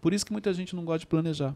[0.00, 1.54] Por isso que muita gente não gosta de planejar.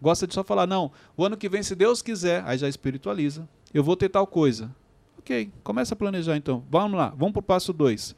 [0.00, 3.48] Gosta de só falar, não, o ano que vem, se Deus quiser, aí já espiritualiza.
[3.72, 4.74] Eu vou ter tal coisa.
[5.18, 6.64] Ok, começa a planejar então.
[6.70, 8.16] Vamos lá, vamos para o passo 2.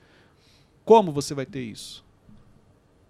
[0.84, 2.04] Como você vai ter isso?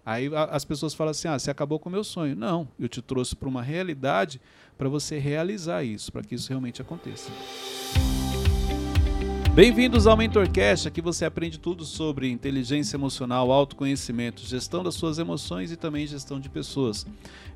[0.05, 2.35] Aí a, as pessoas falam assim: ah, você acabou com o meu sonho.
[2.35, 4.41] Não, eu te trouxe para uma realidade
[4.77, 7.31] para você realizar isso, para que isso realmente aconteça.
[9.55, 15.71] Bem-vindos ao MentorCast, aqui você aprende tudo sobre inteligência emocional, autoconhecimento, gestão das suas emoções
[15.71, 17.05] e também gestão de pessoas.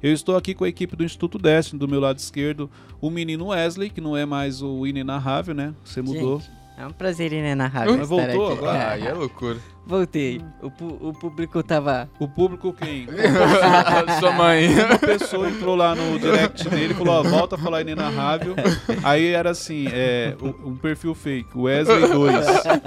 [0.02, 2.70] Eu estou aqui com a equipe do Instituto Destiny, do meu lado esquerdo,
[3.02, 5.74] o menino Wesley, que não é mais o inenarrável, né?
[5.84, 6.40] Você mudou.
[6.40, 7.98] Gente, é um prazer inenarrável.
[7.98, 8.58] Mas voltou aqui.
[8.60, 8.90] agora?
[8.92, 9.58] Aí é loucura.
[9.86, 10.42] Voltei.
[10.62, 10.68] O,
[11.10, 12.10] o público tava.
[12.20, 13.08] O público quem?
[14.20, 14.68] Sua mãe.
[14.68, 18.54] Uma pessoa entrou lá no direct dele e falou, ó, volta a falar inenarrável.
[19.02, 22.36] Aí era assim, é, um um perfil fake, Wesley 2,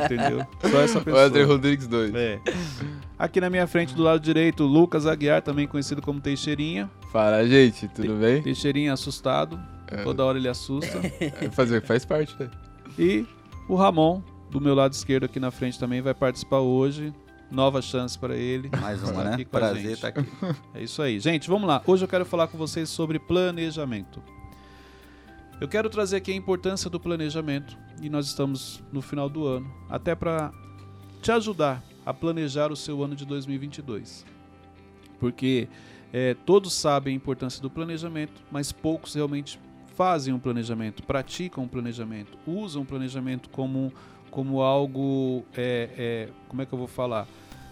[0.05, 0.47] entendeu?
[0.71, 1.23] Só essa pessoa.
[1.25, 2.15] Wesley Rodrigues 2.
[2.15, 2.38] É.
[3.19, 6.88] Aqui na minha frente, do lado direito, Lucas Aguiar, também conhecido como Teixeirinha.
[7.11, 8.43] Fala, gente, tudo bem?
[8.43, 11.01] Teixeirinha assustado, É, toda hora ele assusta.
[11.19, 12.49] é fazer, faz parte, né?
[12.99, 13.27] E
[13.71, 17.15] o Ramon, do meu lado esquerdo aqui na frente também, vai participar hoje.
[17.51, 18.68] Nova chance para ele.
[18.80, 19.45] Mais uma, Tá né?
[19.45, 19.93] Prazer gente.
[19.93, 20.24] estar aqui.
[20.74, 21.18] É isso aí.
[21.21, 21.80] Gente, vamos lá.
[21.87, 24.21] Hoje eu quero falar com vocês sobre planejamento.
[25.60, 29.71] Eu quero trazer aqui a importância do planejamento e nós estamos no final do ano,
[29.88, 30.52] até para
[31.21, 34.24] te ajudar a planejar o seu ano de 2022.
[35.18, 35.68] Porque
[36.13, 39.60] é, todos sabem a importância do planejamento, mas poucos realmente
[40.01, 43.93] fazem um planejamento, praticam um planejamento, usam o planejamento como,
[44.30, 47.29] como algo, é, é, como é que eu vou falar?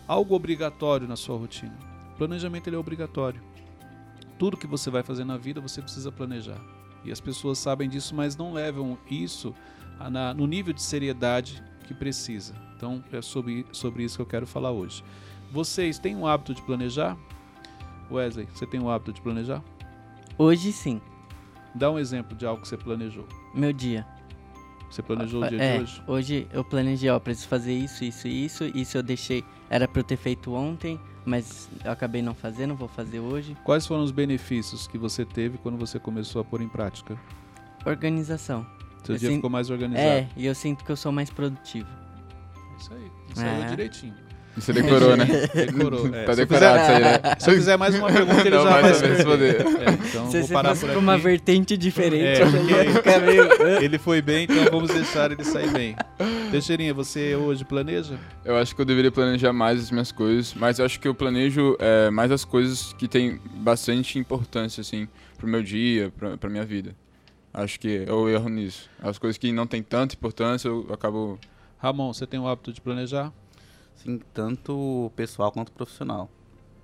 [0.07, 1.73] Algo obrigatório na sua rotina.
[2.19, 3.41] Planejamento ele é obrigatório.
[4.39, 6.61] Tudo que você vai fazer na vida você precisa planejar.
[7.03, 9.55] E as pessoas sabem disso, mas não levam isso
[10.11, 12.55] na- no nível de seriedade que precisa.
[12.77, 15.03] Então é sobre, sobre isso que eu quero falar hoje.
[15.51, 17.17] Vocês têm o hábito de planejar?
[18.11, 19.65] Wesley, você tem o hábito de planejar?
[20.37, 21.01] Hoje sim.
[21.75, 23.27] Dá um exemplo de algo que você planejou.
[23.55, 24.07] Meu dia.
[24.91, 26.03] Você planejou o dia é, de hoje?
[26.07, 28.65] hoje eu planejei, ó, preciso fazer isso, isso e isso.
[28.75, 29.45] Isso eu deixei.
[29.69, 33.55] Era pra eu ter feito ontem, mas eu acabei não fazendo, vou fazer hoje.
[33.65, 37.19] Quais foram os benefícios que você teve quando você começou a pôr em prática?
[37.85, 38.67] Organização.
[39.05, 40.09] Seu Eu dia sinto- ficou mais organizado.
[40.09, 41.89] É, e eu sinto que eu sou mais produtivo.
[42.79, 43.11] Isso aí.
[43.35, 43.67] Saiu É.
[43.69, 44.15] direitinho.
[44.61, 45.25] Você decorou, né?
[45.55, 46.07] Decorou.
[46.15, 47.37] É, Tá se decorado fizer- isso aí, né?
[47.41, 49.57] Se eu fizer mais uma pergunta, ele Não já vai saber responder.
[49.61, 51.23] É, então Se vou parar por com uma aqui.
[51.23, 53.49] vertente diferente, É, meio.
[53.83, 55.95] Ele foi bem, então vamos deixar ele sair bem.
[56.51, 58.19] Teixeirinha, você hoje planeja?
[58.45, 61.15] Eu acho que eu deveria planejar mais as minhas coisas, mas eu acho que eu
[61.15, 66.51] planejo é, mais as coisas que têm bastante importância, assim, pro meu dia, pra, pra
[66.51, 66.95] minha vida.
[67.53, 68.89] Acho que eu erro nisso.
[69.03, 71.39] As coisas que não têm tanta importância, eu acabo...
[71.79, 73.33] Ramon, você tem o hábito de planejar?
[74.03, 76.31] Sim, tanto pessoal quanto profissional.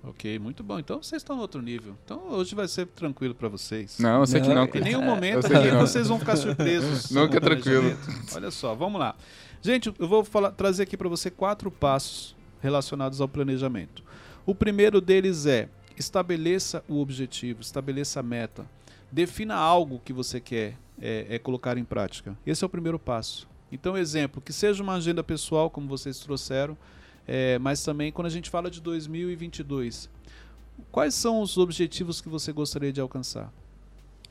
[0.03, 0.77] Ok, muito bom.
[0.77, 1.95] Então vocês estão no outro nível.
[2.05, 3.97] Então hoje vai ser tranquilo pra vocês.
[3.97, 4.65] Não, eu sei que Não, não.
[4.65, 5.79] Em nenhum momento aqui não.
[5.79, 7.09] vocês vão ficar surpresos.
[7.11, 7.97] Nunca é tranquilo.
[8.35, 9.15] Olha só, vamos lá.
[9.61, 14.03] Gente, eu vou falar- trazer aqui para você quatro passos relacionados ao planejamento.
[14.45, 18.65] O primeiro deles é estabeleça o objetivo, estabeleça a meta.
[19.11, 22.37] Defina algo que você quer é, é colocar em prática.
[22.45, 23.47] Esse é o primeiro passo.
[23.71, 26.77] Então, exemplo, que seja uma agenda pessoal, como vocês trouxeram,
[27.27, 30.09] é, mas também quando a gente fala de 2022,
[30.91, 33.51] quais são os objetivos que você gostaria de alcançar?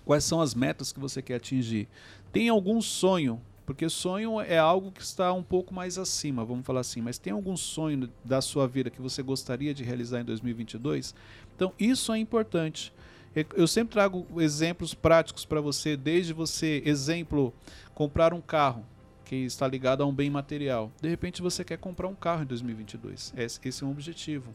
[0.05, 1.89] Quais são as metas que você quer atingir?
[2.33, 3.41] Tem algum sonho?
[3.65, 7.33] Porque sonho é algo que está um pouco mais acima, vamos falar assim, mas tem
[7.33, 11.15] algum sonho da sua vida que você gostaria de realizar em 2022?
[11.57, 12.93] Então, isso é importante.
[13.35, 17.55] Eu- Eu sempre trago exemplos práticos para você, desde você, exemplo,
[17.95, 18.85] comprar um carro
[19.25, 20.93] que está ligado a um bem material.
[21.01, 23.33] De repente você quer comprar um carro em 2022.
[23.37, 24.53] Esse esse é um objetivo.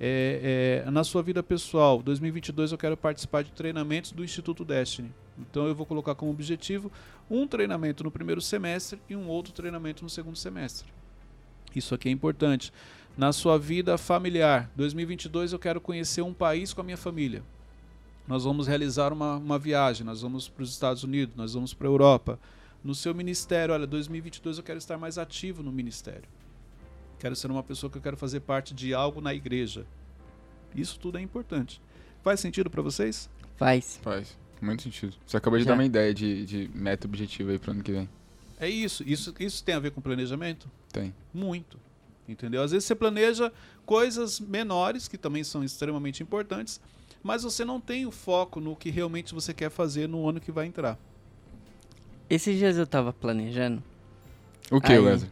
[0.00, 5.12] É, é, na sua vida pessoal, 2022 eu quero participar de treinamentos do Instituto Destiny.
[5.38, 6.90] Então eu vou colocar como objetivo
[7.30, 10.88] um treinamento no primeiro semestre e um outro treinamento no segundo semestre.
[11.74, 12.72] Isso aqui é importante.
[13.16, 17.42] Na sua vida familiar, 2022 eu quero conhecer um país com a minha família.
[18.26, 21.88] Nós vamos realizar uma, uma viagem, nós vamos para os Estados Unidos, nós vamos para
[21.88, 22.38] a Europa.
[22.88, 26.26] No seu ministério, olha, 2022 eu quero estar mais ativo no ministério.
[27.18, 29.84] Quero ser uma pessoa que eu quero fazer parte de algo na igreja.
[30.74, 31.82] Isso tudo é importante.
[32.22, 33.28] Faz sentido para vocês?
[33.58, 33.98] Faz.
[34.02, 35.14] Faz muito sentido.
[35.26, 35.68] Você acabou de Já.
[35.68, 38.08] dar uma ideia de, de meta objetivo aí pro ano que vem.
[38.58, 39.04] É isso.
[39.06, 40.70] Isso, isso tem a ver com planejamento?
[40.90, 41.14] Tem.
[41.34, 41.78] Muito.
[42.26, 42.62] Entendeu?
[42.62, 43.52] Às vezes você planeja
[43.84, 46.80] coisas menores, que também são extremamente importantes,
[47.22, 50.50] mas você não tem o foco no que realmente você quer fazer no ano que
[50.50, 50.98] vai entrar.
[52.28, 53.82] Esses dias eu tava planejando.
[54.70, 54.98] O que, Aí.
[54.98, 55.30] Wesley?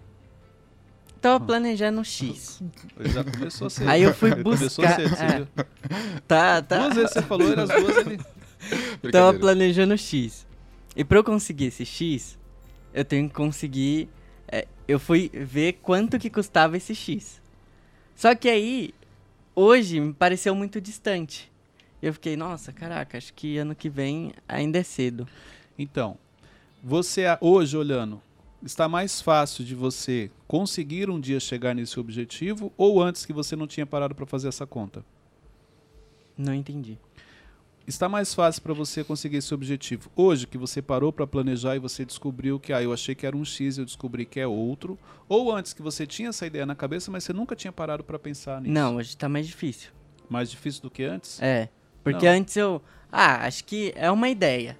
[1.20, 2.62] tava planejando X.
[2.98, 3.88] Ele já começou cedo.
[3.90, 5.36] Aí eu fui Ele começou buscar- cedo, você é.
[5.36, 5.46] viu?
[6.26, 6.78] Tá, tá.
[6.84, 8.20] Duas vezes você falou, e as duas ele...
[9.12, 10.46] Tava planejando X.
[10.94, 12.38] E pra eu conseguir esse X,
[12.94, 14.08] eu tenho que conseguir.
[14.48, 17.40] é, eu fui ver quanto que custava esse X.
[18.14, 18.94] Só que aí,
[19.54, 21.52] hoje, me pareceu muito distante.
[22.00, 25.26] Eu fiquei, nossa, caraca, acho que ano que vem ainda é cedo.
[25.78, 26.16] Então,
[26.82, 28.20] você hoje olhando,
[28.62, 33.56] está mais fácil de você conseguir um dia chegar nesse objetivo ou antes que você
[33.56, 35.04] não tinha parado para fazer essa conta?
[36.36, 36.98] Não entendi.
[37.86, 41.78] Está mais fácil para você conseguir esse objetivo hoje que você parou para planejar e
[41.78, 44.46] você descobriu que ah, eu achei que era um X e eu descobri que é
[44.46, 48.02] outro, ou antes que você tinha essa ideia na cabeça, mas você nunca tinha parado
[48.02, 48.74] para pensar nisso?
[48.74, 49.92] Não, hoje tá mais difícil.
[50.28, 51.40] Mais difícil do que antes?
[51.40, 51.68] É.
[52.02, 52.32] Porque Não.
[52.32, 52.82] antes eu.
[53.10, 54.76] Ah, acho que é uma ideia.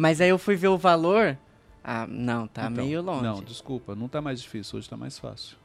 [0.00, 1.36] Mas aí eu fui ver o valor.
[1.84, 3.22] Ah, não, tá Então, meio longe.
[3.22, 5.56] Não, desculpa, não está mais difícil, hoje está mais fácil.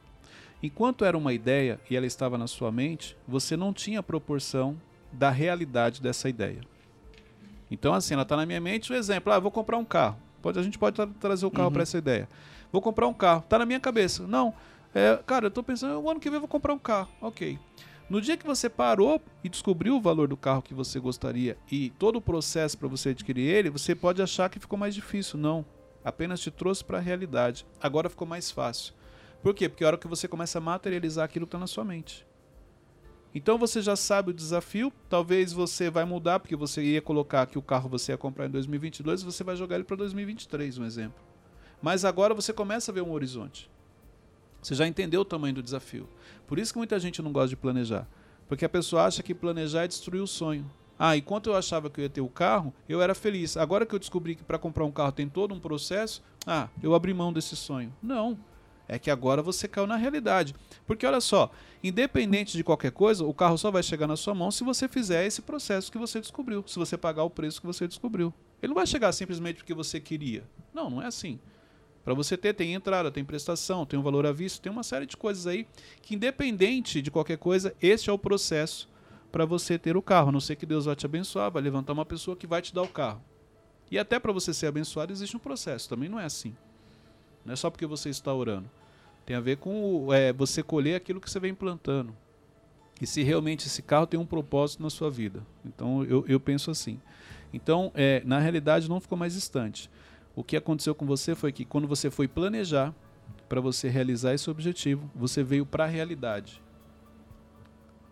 [0.62, 4.76] Enquanto era uma ideia e ela estava na sua mente, você não tinha proporção
[5.10, 6.60] da realidade dessa ideia.
[7.70, 10.16] Então, assim, ela está na minha mente, um exemplo, ah, vou comprar um carro.
[10.42, 11.72] Pode, a gente pode tra- trazer o carro Uhum.
[11.72, 12.28] para essa ideia.
[12.70, 14.26] Vou comprar um carro, está na minha cabeça.
[14.26, 14.52] Não,
[14.94, 17.08] é, cara, eu estou pensando, o ano que vem eu vou comprar um carro.
[17.20, 17.58] Ok.
[18.08, 21.90] No dia que você parou e descobriu o valor do carro que você gostaria e
[21.90, 25.38] todo o processo para você adquirir ele, você pode achar que ficou mais difícil.
[25.38, 25.66] Não.
[26.04, 27.66] Apenas te trouxe para a realidade.
[27.80, 28.94] Agora ficou mais fácil.
[29.42, 29.68] Por quê?
[29.68, 32.24] Porque é a hora que você começa a materializar aquilo que está na sua mente.
[33.34, 37.58] Então você já sabe o desafio, talvez você vai mudar, porque você ia colocar que
[37.58, 41.22] o carro você ia comprar em 2022, você vai jogar ele para 2023, um exemplo.
[41.82, 43.68] Mas agora você começa a ver um horizonte.
[44.62, 46.08] Você já entendeu o tamanho do desafio.
[46.46, 48.06] Por isso que muita gente não gosta de planejar.
[48.48, 50.70] Porque a pessoa acha que planejar é destruir o sonho.
[50.98, 53.56] Ah, enquanto eu achava que eu ia ter o carro, eu era feliz.
[53.56, 56.94] Agora que eu descobri que para comprar um carro tem todo um processo, ah, eu
[56.94, 57.92] abri mão desse sonho.
[58.02, 58.38] Não.
[58.88, 60.54] É que agora você caiu na realidade.
[60.86, 61.50] Porque olha só,
[61.82, 65.26] independente de qualquer coisa, o carro só vai chegar na sua mão se você fizer
[65.26, 68.32] esse processo que você descobriu, se você pagar o preço que você descobriu.
[68.62, 70.44] Ele não vai chegar simplesmente porque você queria.
[70.72, 71.38] Não, não é assim.
[72.06, 75.06] Para você ter, tem entrada, tem prestação, tem um valor à vista, tem uma série
[75.06, 75.66] de coisas aí
[76.00, 78.88] que, independente de qualquer coisa, este é o processo
[79.32, 80.28] para você ter o carro.
[80.28, 82.72] A não ser que Deus vai te abençoar, vai levantar uma pessoa que vai te
[82.72, 83.20] dar o carro.
[83.90, 86.54] E até para você ser abençoado existe um processo, também não é assim.
[87.44, 88.70] Não é só porque você está orando.
[89.24, 92.14] Tem a ver com é, você colher aquilo que você vem plantando.
[93.02, 95.44] E se realmente esse carro tem um propósito na sua vida.
[95.64, 97.00] Então eu, eu penso assim.
[97.52, 99.90] Então, é, na realidade, não ficou mais distante.
[100.36, 102.94] O que aconteceu com você foi que quando você foi planejar
[103.48, 106.62] para você realizar esse objetivo, você veio para a realidade.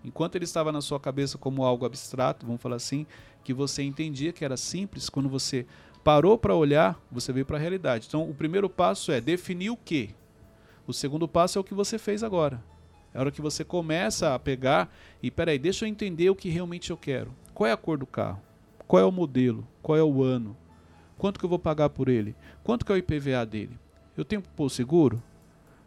[0.03, 3.07] Enquanto ele estava na sua cabeça como algo abstrato, vamos falar assim,
[3.43, 5.67] que você entendia que era simples, quando você
[6.03, 8.07] parou para olhar, você veio para a realidade.
[8.09, 10.15] Então, o primeiro passo é definir o que.
[10.87, 12.63] O segundo passo é o que você fez agora.
[13.13, 14.91] É a hora que você começa a pegar
[15.23, 17.35] e, peraí, deixa eu entender o que realmente eu quero.
[17.53, 18.41] Qual é a cor do carro?
[18.87, 19.67] Qual é o modelo?
[19.83, 20.57] Qual é o ano?
[21.19, 22.35] Quanto que eu vou pagar por ele?
[22.63, 23.79] Quanto que é o IPVA dele?
[24.17, 25.23] Eu tenho que pôr seguro?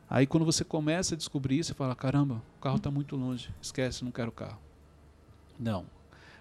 [0.09, 3.49] Aí quando você começa a descobrir isso, você fala, caramba, o carro está muito longe.
[3.61, 4.59] Esquece, não quero carro.
[5.59, 5.85] Não.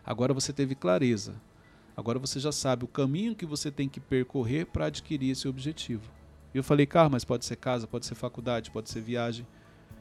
[0.05, 1.35] Agora você teve clareza.
[1.97, 6.11] Agora você já sabe o caminho que você tem que percorrer para adquirir esse objetivo.
[6.55, 9.47] E eu falei, carro, mas pode ser casa, pode ser faculdade, pode ser viagem.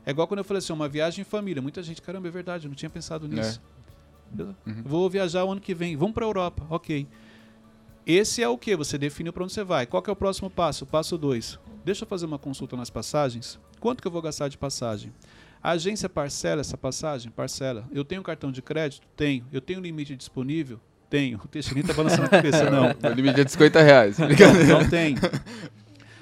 [0.06, 1.62] É igual quando eu falei assim, uma viagem em família.
[1.62, 3.62] Muita gente, caramba, é verdade, eu não tinha pensado nisso.
[4.30, 4.56] Beleza?
[4.66, 4.84] Uhum.
[4.84, 7.08] Vou viajar o ano que vem, vamos para a Europa, ok.
[8.06, 8.76] Esse é o que?
[8.76, 9.88] Você definiu para onde você vai.
[9.88, 10.86] Qual é o próximo passo?
[10.86, 11.60] Passo 2.
[11.84, 13.60] Deixa eu fazer uma consulta nas passagens.
[13.80, 15.12] Quanto que eu vou gastar de passagem?
[15.62, 17.32] A agência parcela essa passagem?
[17.32, 17.84] Parcela.
[17.92, 19.08] Eu tenho cartão de crédito?
[19.16, 19.44] Tenho.
[19.52, 20.80] Eu tenho limite disponível?
[21.10, 21.42] Tenho.
[21.44, 22.90] O Teixeirinho tá balançando a cabeça, não.
[23.10, 24.18] O limite é de 50 reais.
[24.22, 24.68] Brincadeira.
[24.68, 25.16] Não tem.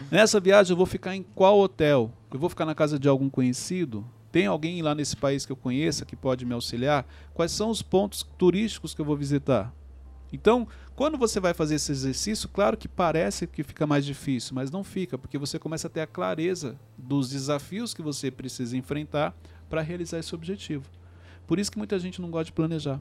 [0.10, 2.14] Nessa viagem eu vou ficar em qual hotel?
[2.32, 4.06] Eu vou ficar na casa de algum conhecido?
[4.32, 7.06] Tem alguém lá nesse país que eu conheça que pode me auxiliar?
[7.34, 9.74] Quais são os pontos turísticos que eu vou visitar?
[10.34, 14.72] Então, quando você vai fazer esse exercício, claro que parece que fica mais difícil, mas
[14.72, 19.36] não fica, porque você começa a ter a clareza dos desafios que você precisa enfrentar
[19.70, 20.90] para realizar esse objetivo.
[21.46, 23.00] Por isso que muita gente não gosta de planejar.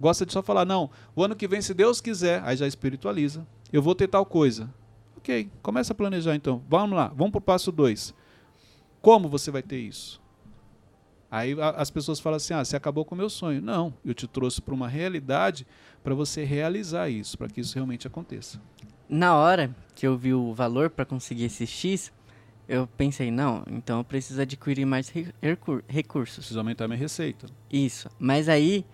[0.00, 3.44] Gosta de só falar, não, o ano que vem, se Deus quiser, aí já espiritualiza.
[3.72, 4.72] Eu vou ter tal coisa.
[5.16, 6.62] Ok, começa a planejar então.
[6.68, 8.14] Vamos lá, vamos para o passo 2.
[9.02, 10.22] Como você vai ter isso?
[11.30, 13.60] Aí a- as pessoas falam assim: ah, você acabou com o meu sonho.
[13.60, 15.66] Não, eu te trouxe para uma realidade
[16.04, 18.60] para você realizar isso, para que isso realmente aconteça.
[19.08, 22.12] Na hora que eu vi o valor para conseguir esse X,
[22.68, 26.38] eu pensei, não, então eu preciso adquirir mais re- recur- recursos.
[26.38, 27.46] Preciso aumentar minha receita.
[27.72, 28.08] Isso.
[28.18, 28.84] Mas aí,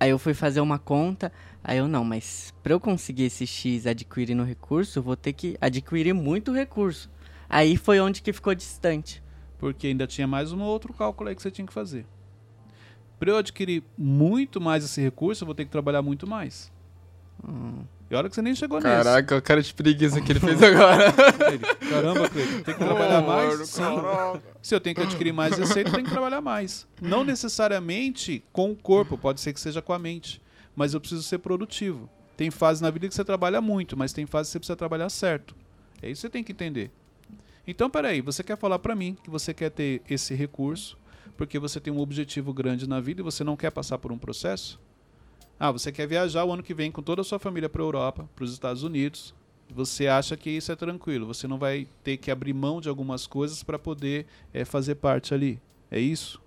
[0.00, 1.32] aí eu fui fazer uma conta,
[1.62, 5.56] aí eu não, mas para eu conseguir esse X adquirindo recurso, eu vou ter que
[5.60, 7.08] adquirir muito recurso.
[7.48, 9.22] Aí foi onde que ficou distante.
[9.58, 12.06] Porque ainda tinha mais um outro cálculo aí que você tinha que fazer.
[13.18, 16.70] Para eu adquirir muito mais esse recurso, eu vou ter que trabalhar muito mais.
[17.46, 17.84] Hum.
[18.08, 18.88] E olha que você nem chegou nesse.
[18.88, 21.12] Caraca, o cara de preguiça que ele fez agora.
[21.52, 23.68] Ele, Caramba, Cleiton, tem que trabalhar mais?
[23.68, 23.82] Sim.
[24.62, 26.86] Se eu tenho que adquirir mais receita, eu tenho que trabalhar mais.
[27.00, 30.40] Não necessariamente com o corpo, pode ser que seja com a mente.
[30.74, 32.08] Mas eu preciso ser produtivo.
[32.36, 35.08] Tem fases na vida que você trabalha muito, mas tem fases que você precisa trabalhar
[35.08, 35.56] certo.
[36.00, 36.92] É isso que você tem que entender.
[37.66, 40.96] Então, peraí, você quer falar para mim que você quer ter esse recurso
[41.36, 44.18] porque você tem um objetivo grande na vida e você não quer passar por um
[44.18, 44.80] processo?
[45.58, 47.84] Ah, você quer viajar o ano que vem com toda a sua família para a
[47.84, 49.34] Europa, para os Estados Unidos.
[49.68, 53.26] Você acha que isso é tranquilo, você não vai ter que abrir mão de algumas
[53.26, 55.60] coisas para poder é, fazer parte ali.
[55.90, 56.40] É isso?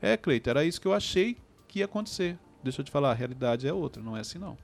[0.00, 2.38] É, Cleiton, era isso que eu achei que ia acontecer.
[2.62, 4.58] Deixa eu te falar, a realidade é outra, não é assim não.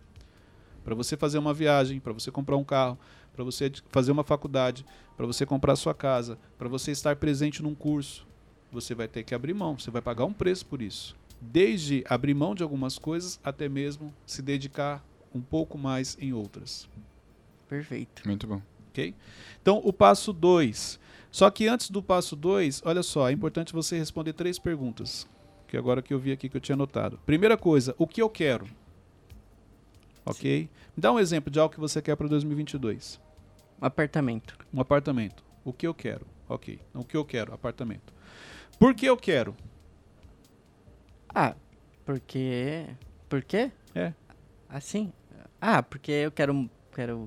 [0.84, 2.98] Para você fazer uma viagem, para você comprar um carro,
[3.32, 4.84] para você fazer uma faculdade,
[5.16, 8.26] para você comprar sua casa, para você estar presente num curso,
[8.70, 11.16] você vai ter que abrir mão, você vai pagar um preço por isso.
[11.40, 16.88] Desde abrir mão de algumas coisas até mesmo se dedicar um pouco mais em outras.
[17.68, 18.22] Perfeito.
[18.26, 18.60] Muito bom.
[18.90, 19.14] Ok?
[19.60, 21.00] Então, o passo 2.
[21.30, 25.26] Só que antes do passo 2, olha só, é importante você responder três perguntas.
[25.66, 27.18] Que agora que eu vi aqui que eu tinha anotado.
[27.24, 28.66] Primeira coisa, o que eu quero?
[30.24, 30.68] Ok?
[30.96, 33.20] Me dá um exemplo de algo que você quer para 2022.
[33.80, 34.56] Um apartamento.
[34.72, 35.44] Um apartamento.
[35.64, 36.26] O que eu quero?
[36.48, 36.78] Ok.
[36.94, 37.52] O que eu quero?
[37.52, 38.12] Apartamento.
[38.78, 39.56] Por que eu quero?
[41.28, 41.54] Ah,
[42.04, 42.86] porque.
[43.28, 43.70] Por quê?
[43.94, 44.12] É.
[44.68, 45.12] Assim?
[45.60, 47.26] Ah, porque eu quero, quero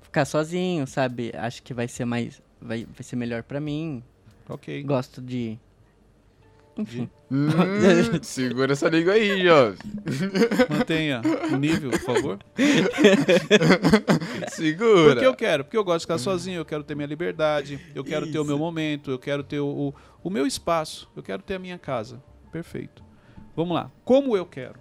[0.00, 1.32] ficar sozinho, sabe?
[1.34, 2.40] Acho que vai ser mais.
[2.60, 4.02] Vai, vai ser melhor pra mim.
[4.48, 4.82] Ok.
[4.84, 5.58] Gosto de.
[6.76, 7.10] Enfim.
[7.30, 7.48] Hum,
[8.22, 9.72] segura essa língua aí, ó.
[10.70, 11.20] Mantenha
[11.52, 12.38] o nível, por favor.
[14.48, 15.12] Segura.
[15.12, 18.02] Porque eu quero, porque eu gosto de ficar sozinho, eu quero ter minha liberdade, eu
[18.02, 18.64] quero ter o meu Isso.
[18.64, 22.22] momento, eu quero ter o, o, o meu espaço, eu quero ter a minha casa.
[22.50, 23.04] Perfeito.
[23.54, 23.90] Vamos lá.
[24.04, 24.78] Como eu quero?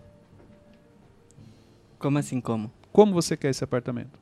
[2.00, 2.72] Como assim, como?
[2.92, 4.20] Como você quer esse apartamento?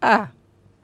[0.00, 0.30] Ah,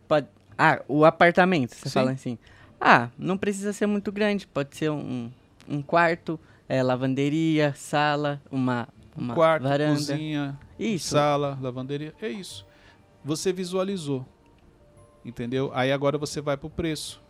[0.06, 0.28] pode.
[0.56, 1.94] Ah, o apartamento, você Sim.
[1.94, 2.38] fala assim.
[2.80, 5.30] Ah, não precisa ser muito grande, pode ser um,
[5.68, 9.94] um quarto, é, lavanderia, sala, uma, uma Quarto, varanda.
[9.94, 11.08] cozinha, Isso.
[11.10, 12.14] sala, lavanderia.
[12.22, 12.64] É isso.
[13.24, 14.24] Você visualizou.
[15.24, 15.70] Entendeu?
[15.74, 17.20] Aí agora você vai pro preço.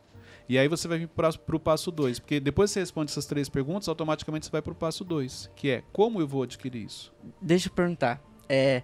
[0.48, 2.18] E aí você vai vir para o passo 2.
[2.20, 5.50] Porque depois que você responde essas três perguntas, automaticamente você vai pro passo 2.
[5.56, 7.12] Que é como eu vou adquirir isso?
[7.40, 8.20] Deixa eu perguntar.
[8.48, 8.82] É.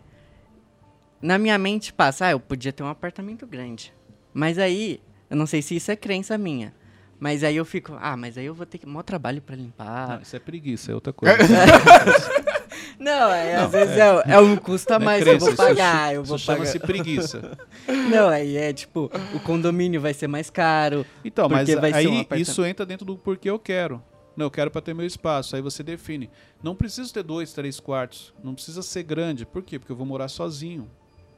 [1.23, 3.95] Na minha mente passa, ah, eu podia ter um apartamento grande.
[4.33, 5.01] Mas aí,
[5.31, 6.73] eu não sei se isso é crença minha.
[7.19, 8.87] Mas aí eu fico, ah, mas aí eu vou ter que.
[8.87, 10.09] mó trabalho pra limpar.
[10.17, 11.37] Não, isso é preguiça, é outra coisa.
[12.99, 15.37] Não, é, Não, às vezes é- é, é um custo a Não é mais, crença,
[15.37, 16.59] eu vou isso pagar, chu- eu vou isso pagar.
[16.67, 17.59] chama-se preguiça.
[18.11, 21.05] Não, aí é tipo, o condomínio vai ser mais caro.
[21.25, 22.37] Então, mas um aí apartamento.
[22.37, 24.03] isso entra dentro do porquê eu quero.
[24.37, 25.55] Não, eu quero para ter meu espaço.
[25.55, 26.29] Aí você define.
[26.63, 28.35] Não preciso ter dois, três quartos.
[28.43, 29.47] Não precisa ser grande.
[29.47, 29.79] Por quê?
[29.79, 30.91] Porque eu vou morar sozinho.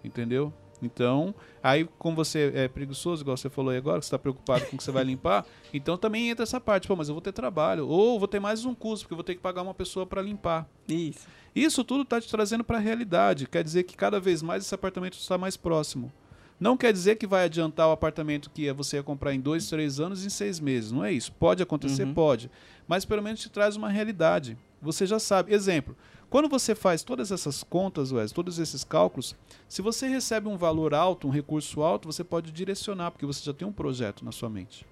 [0.03, 0.53] Entendeu?
[0.83, 4.67] Então, aí como você é preguiçoso, igual você falou aí agora, que você está preocupado
[4.67, 6.87] com o que você vai limpar, então também entra essa parte.
[6.87, 7.89] Pô, mas eu vou ter trabalho.
[7.89, 10.23] Ou vou ter mais um custo, porque eu vou ter que pagar uma pessoa para
[10.23, 10.69] limpar.
[10.89, 11.27] Isso.
[11.55, 13.47] Isso tudo está te trazendo para a realidade.
[13.47, 16.13] Quer dizer que cada vez mais esse apartamento está mais próximo.
[16.59, 20.01] Não quer dizer que vai adiantar o apartamento que você ia comprar em dois, três
[20.01, 20.91] anos em seis meses.
[20.91, 21.31] Não é isso.
[21.33, 22.05] Pode acontecer?
[22.05, 22.15] Uhum.
[22.15, 22.51] Pode.
[22.89, 24.57] Mas pelo menos te traz uma realidade.
[24.87, 25.53] Você já sabe.
[25.53, 25.97] Exemplo.
[26.29, 29.37] Quando você faz todas essas contas, Wes, todos esses cálculos,
[29.69, 33.53] se você recebe um valor alto, um recurso alto, você pode direcionar, porque você já
[33.53, 34.85] tem um projeto na sua mente.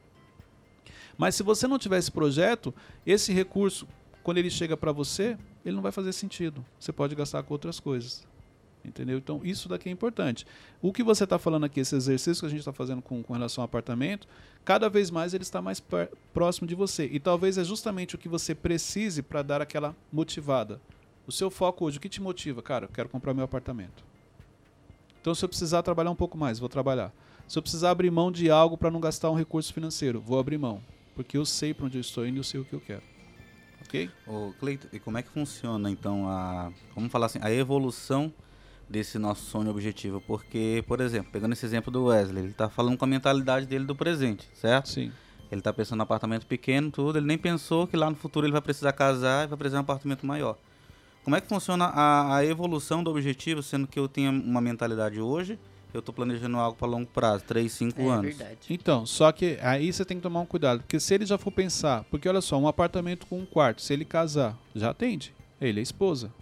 [1.19, 2.73] Mas se você não tiver esse projeto,
[3.05, 3.87] esse recurso,
[4.23, 6.65] quando ele chega para você, ele não vai fazer sentido.
[6.79, 8.25] Você pode gastar com outras coisas.
[8.85, 9.17] Entendeu?
[9.17, 10.47] Então, isso daqui é importante.
[10.83, 13.33] O que você está falando aqui, esse exercício que a gente está fazendo com, com
[13.33, 14.29] relação ao apartamento,
[14.65, 15.83] cada vez mais ele está mais
[16.33, 17.07] próximo de você.
[17.07, 20.81] E talvez é justamente o que você precise para dar aquela motivada.
[21.27, 22.61] O seu foco hoje, o que te motiva?
[22.61, 24.05] Cara, eu quero comprar meu apartamento.
[25.21, 27.11] Então, se eu precisar trabalhar um pouco mais, vou trabalhar.
[27.49, 30.59] Se eu precisar abrir mão de algo para não gastar um recurso financeiro, vou abrir
[30.59, 30.83] mão.
[31.15, 33.03] Porque eu sei para onde eu estou indo e eu sei o que eu quero.
[33.83, 34.11] Ok?
[34.27, 38.33] Ô, Cleiton, e como é que funciona então a, vamos falar assim, a evolução
[38.89, 40.21] desse nosso sonho objetivo?
[40.21, 43.85] Porque, por exemplo, pegando esse exemplo do Wesley, ele tá falando com a mentalidade dele
[43.85, 44.89] do presente, certo?
[44.89, 45.13] Sim.
[45.51, 48.53] Ele tá pensando em apartamento pequeno, tudo, ele nem pensou que lá no futuro ele
[48.53, 50.57] vai precisar casar e vai precisar de um apartamento maior.
[51.23, 55.21] Como é que funciona a, a evolução do objetivo, sendo que eu tenho uma mentalidade
[55.21, 55.59] hoje,
[55.93, 58.37] eu tô planejando algo para longo prazo, 3, 5 É anos.
[58.37, 58.59] verdade.
[58.69, 61.53] Então, só que aí você tem que tomar um cuidado, porque se ele já for
[61.53, 65.33] pensar, porque olha só, um apartamento com um quarto, se ele casar, já atende.
[65.61, 66.33] Ele é esposa.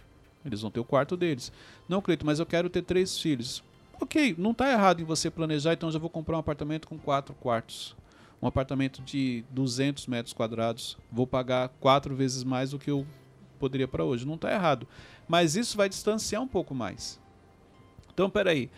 [0.43, 1.51] Eles vão ter o quarto deles.
[1.93, 3.63] Não, Cleito, mas eu quero ter três filhos.
[4.01, 7.35] Ok, não está errado em você planejar, então já vou comprar um apartamento com quatro
[7.35, 7.95] quartos.
[8.41, 13.05] um apartamento de 200 metros quadrados, vou pagar quatro vezes mais do que eu
[13.59, 14.25] poderia para hoje.
[14.25, 14.87] Não está errado.
[15.27, 17.21] Mas isso vai distanciar um pouco mais.
[18.11, 18.71] Então, peraí.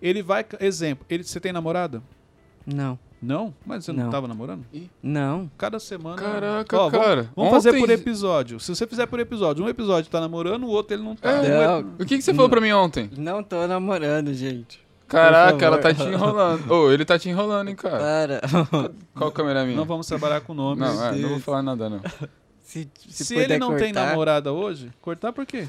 [0.00, 0.42] Ele vai.
[0.58, 2.02] Exemplo, ele, você tem namorada?
[2.64, 2.98] Não.
[3.26, 3.52] Não?
[3.66, 4.06] Mas você não Não.
[4.06, 4.64] estava namorando?
[5.02, 5.50] Não.
[5.58, 6.16] Cada semana.
[6.16, 7.30] Caraca, Ó, vamos- cara.
[7.34, 8.60] Vamos fazer ontem- por episódio.
[8.60, 11.28] Se você fizer por episódio, um episódio tá namorando, o outro ele não tá.
[11.28, 11.66] É.
[11.66, 11.80] Não.
[11.98, 13.10] O que, que você falou pra mim ontem?
[13.16, 14.80] Não tô namorando, gente.
[15.08, 16.70] Caraca, ela tá te enrolando.
[16.70, 17.98] Ô, ele tá te enrolando, hein, cara.
[18.40, 18.90] Para.
[19.14, 19.76] Qual câmera é minha?
[19.76, 20.78] Não vamos trabalhar com nomes.
[20.78, 22.00] Não, é, não vou falar nada, não.
[22.62, 25.66] se se, Se, puder ele não tem cortar- namorada hoje, cortar por quê?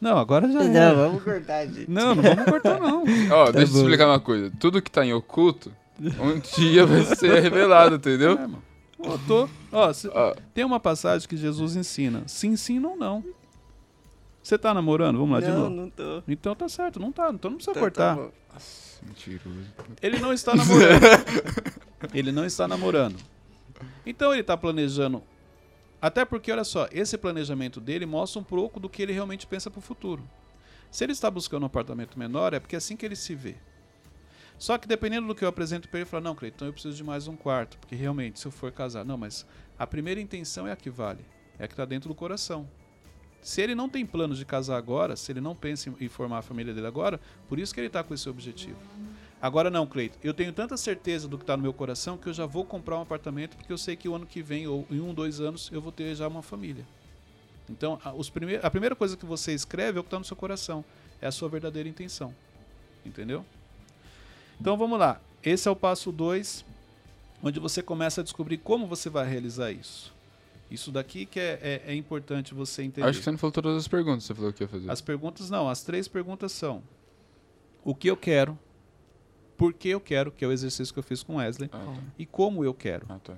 [0.00, 0.94] Não, agora já Não, é.
[0.94, 1.88] vamos cortar, gente.
[1.90, 3.04] Não, não vamos cortar não.
[3.30, 3.80] Ó, Tá deixa eu bom.
[3.82, 4.50] explicar uma coisa.
[4.58, 5.70] Tudo que tá em oculto,
[6.20, 8.32] um dia vai ser revelado, entendeu?
[8.32, 8.62] É, mano.
[9.26, 12.22] Tô- ó, se- Ó, tem uma passagem que Jesus ensina.
[12.26, 13.24] Sim, sim, não, não.
[14.42, 15.18] Você tá namorando?
[15.18, 15.70] Vamos lá de Não, novo.
[15.70, 16.22] não tô.
[16.28, 17.30] Então tá certo, não tá.
[17.32, 18.16] Então não precisa Tá- cortar.
[18.16, 18.30] tá bom.
[19.06, 19.66] mentiroso.
[20.00, 21.00] Ele não está namorando.
[22.14, 23.16] ele não está namorando.
[24.06, 25.22] Então ele está planejando.
[26.00, 29.70] Até porque, olha só, esse planejamento dele mostra um pouco do que ele realmente pensa
[29.70, 30.22] para o futuro.
[30.90, 33.54] Se ele está buscando um apartamento menor, é porque é assim que ele se vê.
[34.62, 36.96] Só que dependendo do que eu apresento para ele, ele fala: Não, Cleiton, eu preciso
[36.96, 37.76] de mais um quarto.
[37.78, 39.04] Porque realmente, se eu for casar.
[39.04, 39.44] Não, mas
[39.76, 41.24] a primeira intenção é a que vale.
[41.58, 42.68] É a que está dentro do coração.
[43.40, 46.42] Se ele não tem planos de casar agora, se ele não pensa em- formar a
[46.42, 48.78] família dele agora, por isso que ele está com esse objetivo.
[49.40, 50.16] Agora não, Cleito.
[50.22, 52.96] Eu tenho tanta certeza do que está no meu coração que eu já vou comprar
[52.98, 55.70] um apartamento porque eu sei que o ano que vem ou em um, dois anos
[55.72, 56.86] eu vou ter já uma família.
[57.68, 60.24] Então, a, os prime a primeira coisa que você escreve é o que está no
[60.24, 60.84] seu coração.
[61.20, 62.32] É a sua verdadeira intenção.
[63.04, 63.44] Entendeu?
[64.60, 65.20] Então vamos lá.
[65.42, 66.64] Esse é o passo 2,
[67.42, 70.12] onde você começa a descobrir como você vai realizar isso.
[70.70, 73.06] Isso daqui que é, é- é importante você entender.
[73.06, 74.90] Acho que você não falou todas as perguntas, você falou que ia fazer.
[74.90, 76.82] As perguntas não, as três perguntas são:
[77.84, 78.58] o que eu quero,
[79.56, 81.94] por que eu quero, que é o exercício que eu fiz com Wesley, Ah, tá.
[82.18, 83.34] e como eu quero, Ah, tá.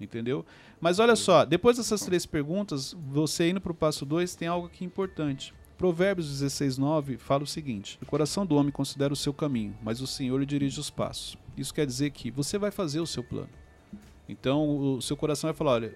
[0.00, 0.46] entendeu?
[0.80, 4.66] Mas olha só, depois dessas três perguntas, você indo para o passo 2, tem algo
[4.68, 5.52] aqui importante.
[5.80, 10.02] Provérbios 16, 9 fala o seguinte: O coração do homem considera o seu caminho, mas
[10.02, 11.38] o Senhor lhe dirige os passos.
[11.56, 13.48] Isso quer dizer que você vai fazer o seu plano.
[14.28, 15.94] Então, o seu coração vai falar: olha,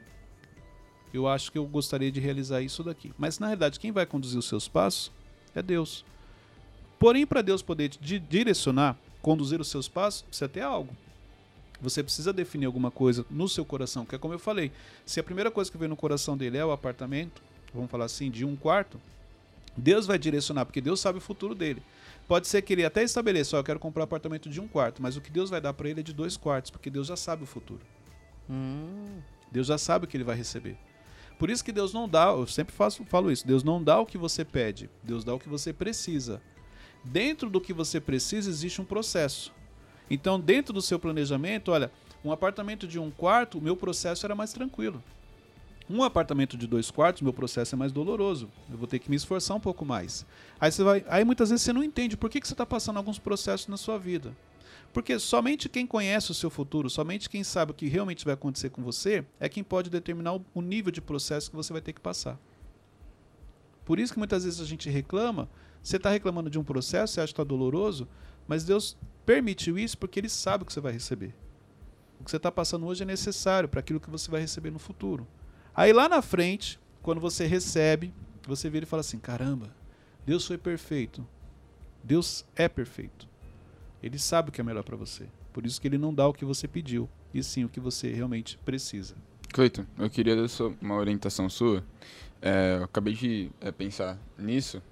[1.13, 3.13] eu acho que eu gostaria de realizar isso daqui.
[3.19, 5.13] Mas na realidade, quem vai conduzir os seus passos
[5.55, 6.03] é Deus.
[6.99, 10.97] Porém, para Deus poder te di- direcionar, conduzir os seus passos, precisa ter algo.
[11.83, 14.73] Você precisa definir alguma coisa no seu coração, que é como eu falei.
[15.05, 17.43] Se a primeira coisa que vem no coração dele é o apartamento,
[17.75, 18.99] vamos falar assim, de um quarto,
[19.77, 21.83] Deus vai direcionar, porque Deus sabe o futuro dele.
[22.27, 25.03] Pode ser que ele até estabeleça, ó, eu quero comprar um apartamento de um quarto,
[25.03, 27.17] mas o que Deus vai dar para ele é de dois quartos, porque Deus já
[27.17, 27.81] sabe o futuro.
[28.49, 30.77] Hum, Deus já sabe o que ele vai receber.
[31.39, 34.07] Por isso que Deus não dá, eu sempre faço, falo isso, Deus não dá o
[34.07, 36.41] que você pede, Deus dá o que você precisa.
[37.05, 39.53] Dentro do que você precisa existe um processo.
[40.09, 41.91] Então, dentro do seu planejamento, olha,
[42.25, 45.03] um apartamento de um quarto, o meu processo era mais tranquilo.
[45.89, 48.51] Um apartamento de dois quartos, meu processo é mais doloroso.
[48.71, 50.25] Eu vou ter que me esforçar um pouco mais.
[50.59, 52.97] Aí você vai, aí muitas vezes você não entende por que, que você está passando
[52.97, 54.35] alguns processos na sua vida.
[54.95, 58.71] Porque somente quem conhece o seu futuro, somente quem sabe o que realmente vai acontecer
[58.71, 62.01] com você, é quem pode determinar o, nível de processo que você vai ter que
[62.01, 62.39] passar.
[63.85, 65.51] Por isso que muitas vezes a gente reclama,
[65.83, 68.09] você está reclamando de um processo, você acha que está doloroso,
[68.47, 71.35] mas Deus permitiu isso porque Ele sabe o que você vai receber.
[72.21, 74.79] O que você está passando hoje é necessário para aquilo que você vai receber no
[74.79, 75.27] futuro.
[75.75, 78.15] Aí lá na frente, quando você recebe,
[78.47, 79.75] você vira e fala assim: caramba,
[80.25, 81.27] Deus foi perfeito.
[82.03, 83.29] Deus é perfeito.
[84.03, 85.27] Ele sabe o que é melhor para você.
[85.53, 88.13] Por isso que ele não dá o que você pediu, e sim o que você
[88.13, 89.15] realmente precisa.
[89.53, 90.47] Cleiton, eu queria dar
[90.83, 91.83] uma orientação sua.
[92.43, 94.83] É, eu acabei de é, pensar nisso.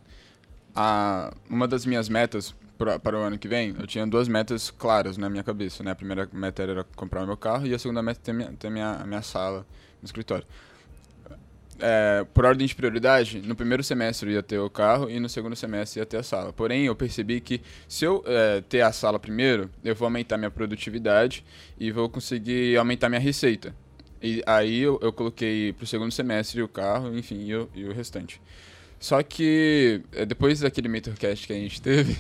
[0.75, 4.71] A, uma das minhas metas pra, para o ano que vem, eu tinha duas metas
[4.71, 5.83] claras na minha cabeça.
[5.83, 5.91] Né?
[5.91, 9.05] A primeira meta era comprar meu carro e a segunda meta ter minha, ter minha,
[9.05, 9.67] minha sala
[10.01, 10.47] no escritório.
[11.85, 15.29] É, por ordem de prioridade, no primeiro semestre eu ia ter o carro e no
[15.29, 16.53] segundo semestre ia ter a sala.
[16.53, 20.51] Porém, eu percebi que se eu é, ter a sala primeiro, eu vou aumentar minha
[20.51, 21.45] produtividade
[21.77, 23.75] e vou conseguir aumentar minha receita.
[24.23, 27.93] E aí eu, eu coloquei pro segundo semestre o carro, enfim, e o, e o
[27.93, 28.41] restante.
[29.01, 32.17] Só que é, depois daquele Mentorcast que a gente teve,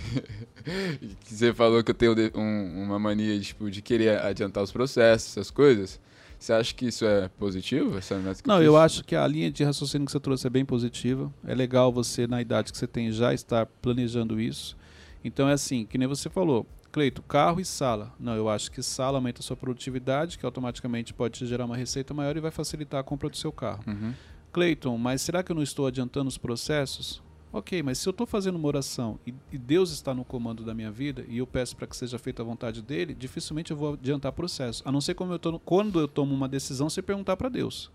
[1.25, 5.31] que você falou que eu tenho um- uma mania tipo, de querer adiantar os processos,
[5.37, 6.01] essas coisas.
[6.42, 7.96] Você acha que isso é positivo?
[7.96, 11.33] Essa Não, eu acho que a linha de raciocínio que você trouxe é bem positiva.
[11.46, 14.76] É legal você, na idade que você tem, já estar planejando isso.
[15.24, 18.12] Então é assim, que nem você falou, Cleito, carro e sala.
[18.18, 21.76] Não, eu acho que sala aumenta a sua produtividade, que automaticamente pode te gerar uma
[21.76, 23.85] receita maior e vai facilitar a compra do seu carro.
[23.87, 24.12] Uhum.
[24.52, 27.22] Cleiton, mas será que eu não estou adiantando os processos?
[27.53, 30.73] Ok, mas se eu estou fazendo uma oração e, e Deus está no comando da
[30.73, 33.93] minha vida e eu peço para que seja feita a vontade dele, dificilmente eu vou
[33.93, 34.83] adiantar processo.
[34.87, 37.91] A não ser como eu tô, quando eu tomo uma decisão, você perguntar para Deus.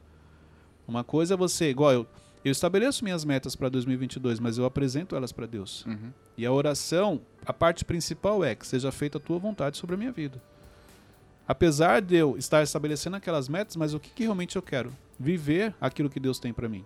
[0.87, 2.07] Uma coisa é você, igual eu,
[2.45, 5.85] eu estabeleço minhas metas para 2022, mas eu apresento elas para Deus.
[5.87, 6.13] Uhum.
[6.37, 9.97] E a oração, a parte principal é que seja feita a tua vontade sobre a
[9.97, 10.39] minha vida.
[11.47, 14.93] Apesar de eu estar estabelecendo aquelas metas, mas o que, que realmente eu quero?
[15.19, 16.85] Viver aquilo que Deus tem para mim.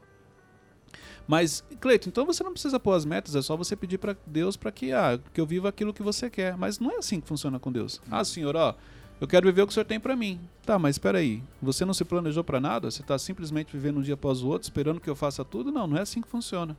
[1.28, 4.58] Mas, Cleito, então você não precisa pôr as metas, é só você pedir para Deus
[4.58, 6.58] para que, ah, que eu viva aquilo que você quer.
[6.58, 8.02] Mas não é assim que funciona com Deus.
[8.10, 8.76] Ah, Senhor, ó,
[9.22, 10.40] eu quero viver o que o Senhor tem para mim.
[10.66, 11.44] Tá, mas espera aí.
[11.62, 12.90] Você não se planejou para nada?
[12.90, 15.72] Você está simplesmente vivendo um dia após o outro, esperando que eu faça tudo?
[15.72, 16.76] Não, não é assim que funciona.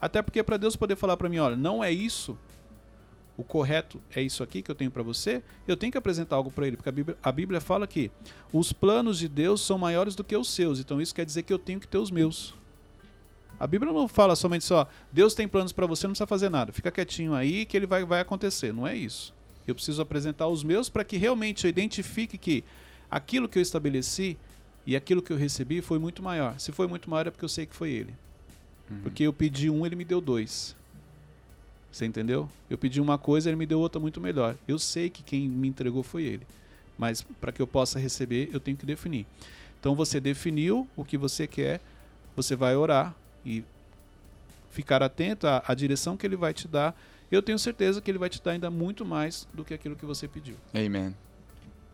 [0.00, 2.38] Até porque para Deus poder falar para mim, olha, não é isso.
[3.36, 5.42] O correto é isso aqui que eu tenho para você.
[5.66, 8.10] Eu tenho que apresentar algo para ele, porque a Bíblia, a Bíblia fala que
[8.52, 10.80] os planos de Deus são maiores do que os seus.
[10.80, 12.54] Então isso quer dizer que eu tenho que ter os meus.
[13.58, 16.72] A Bíblia não fala somente só, Deus tem planos para você, não precisa fazer nada.
[16.72, 18.72] Fica quietinho aí que ele vai, vai acontecer.
[18.72, 19.34] Não é isso.
[19.66, 22.64] Eu preciso apresentar os meus para que realmente eu identifique que
[23.10, 24.38] aquilo que eu estabeleci
[24.86, 26.58] e aquilo que eu recebi foi muito maior.
[26.58, 28.14] Se foi muito maior é porque eu sei que foi ele.
[29.02, 30.74] Porque eu pedi um, ele me deu dois.
[31.92, 32.48] Você entendeu?
[32.70, 34.56] Eu pedi uma coisa, ele me deu outra muito melhor.
[34.66, 36.46] Eu sei que quem me entregou foi ele.
[36.96, 39.26] Mas para que eu possa receber, eu tenho que definir.
[39.78, 41.80] Então você definiu o que você quer,
[42.34, 43.14] você vai orar
[43.48, 43.64] e
[44.70, 46.94] ficar atento à, à direção que ele vai te dar.
[47.30, 50.04] Eu tenho certeza que ele vai te dar ainda muito mais do que aquilo que
[50.06, 50.56] você pediu.
[50.74, 51.14] Amen.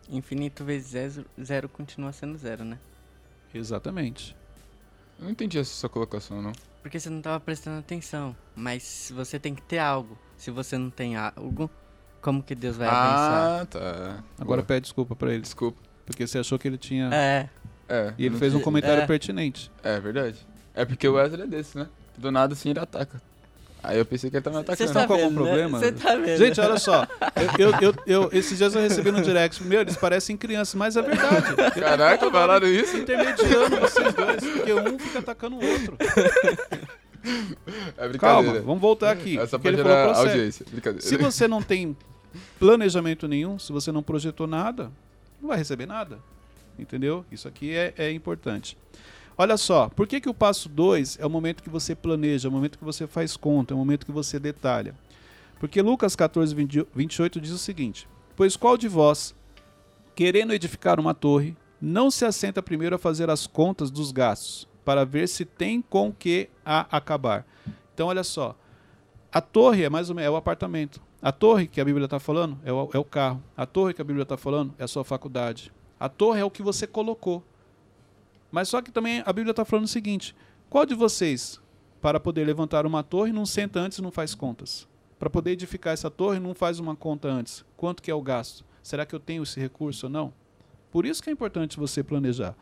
[0.09, 2.77] Infinito vezes zero, zero continua sendo zero, né?
[3.53, 4.35] Exatamente.
[5.17, 6.51] Eu não entendi essa sua colocação, não.
[6.81, 8.35] Porque você não tava prestando atenção.
[8.55, 10.17] Mas você tem que ter algo.
[10.37, 11.69] Se você não tem algo,
[12.21, 13.61] como que Deus vai abençoar?
[13.61, 14.23] ah, tá.
[14.39, 14.67] Agora Boa.
[14.67, 15.79] pede desculpa para ele, Desculpa.
[16.05, 17.09] porque você achou que ele tinha.
[17.13, 17.49] É,
[17.87, 18.13] É.
[18.17, 19.07] E ele fez um comentário É.
[19.07, 19.71] pertinente.
[19.83, 20.37] É verdade.
[20.75, 21.87] É porque o Wesley é desse, né?
[22.17, 23.21] Do nada assim ele ataca.
[23.83, 24.93] Aí eu pensei que ele tava me você atacando.
[24.99, 25.45] tá com algum vendo, né?
[25.51, 25.79] problema?
[25.79, 26.37] Você tá vendo.
[26.37, 27.07] Gente, olha só.
[27.59, 29.63] Eu, eu, eu, eu- esses dias eu recebi no direct.
[29.63, 31.55] Meu, eles parecem crianças, mas é verdade.
[31.79, 32.97] Caraca, falaram isso?
[32.97, 35.97] Intermediando vocês dois, porque um fica atacando o outro.
[37.97, 38.17] É brincadeira.
[38.19, 39.37] Calma, vamos voltar aqui.
[39.37, 40.29] É ele falou gerar pra você.
[40.29, 40.65] audiência.
[40.69, 41.05] Brincadeira.
[41.05, 41.95] Se você não tem
[42.59, 44.91] planejamento nenhum, se você não projetou nada,
[45.41, 46.19] não vai receber nada.
[46.77, 47.23] Entendeu?
[47.31, 48.77] Isso aqui é, é importante.
[49.37, 52.49] Olha só, por que, que o passo 2 é o momento que você planeja, é
[52.49, 54.95] o momento que você faz conta, é o momento que você detalha?
[55.59, 59.35] Porque Lucas 14, 20 28 diz o seguinte: Pois qual de vós,
[60.15, 65.05] querendo edificar uma torre, não se assenta primeiro a fazer as contas dos gastos, para
[65.05, 67.45] ver se tem com que a acabar?
[67.93, 68.55] Então, olha só,
[69.31, 71.01] a torre é mais ou menos é o apartamento.
[71.21, 73.43] A torre que a Bíblia está falando é o, é o carro.
[73.57, 75.73] A torre que a Bíblia está falando é a sua faculdade.
[75.99, 77.43] A torre é o que você colocou.
[78.55, 80.33] Mas só que também a Bíblia está falando o seguinte:
[80.69, 81.59] qual de vocês,
[81.99, 84.87] para poder levantar uma torre, não senta antes e não faz contas?
[85.19, 87.65] Para poder edificar essa torre, não faz uma conta antes.
[87.75, 88.63] Quanto que é o gasto?
[88.81, 90.33] Será que eu tenho esse recurso ou não?
[90.89, 92.55] Por isso que é importante você planejar.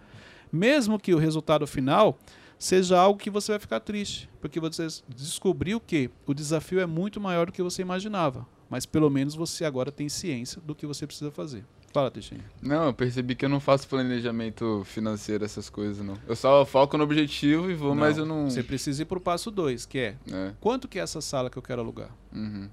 [0.51, 2.17] Mesmo que o resultado final
[2.58, 7.21] seja algo que você vai ficar triste, porque você descobriu que o desafio é muito
[7.21, 11.06] maior do que você imaginava, mas pelo menos você agora tem ciência do que você
[11.06, 11.63] precisa fazer.
[11.93, 12.43] Fala, Teixeira.
[12.60, 16.15] Não, eu percebi que eu não faço planejamento financeiro, essas coisas, não.
[16.27, 18.49] Eu só foco no objetivo e vou, mas eu não.
[18.49, 20.53] Você precisa ir para o passo 2, que é É.
[20.60, 22.10] quanto que é essa sala que eu quero alugar?
[22.34, 22.67] Uhum.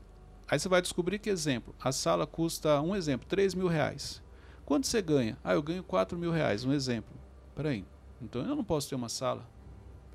[0.48, 4.22] Aí você vai descobrir que, exemplo, a sala custa, um exemplo, 3 mil reais.
[4.64, 5.37] Quanto você ganha?
[5.44, 7.14] Ah, eu ganho 4 mil reais, um exemplo.
[7.54, 7.85] Peraí,
[8.22, 9.46] então eu não posso ter uma sala.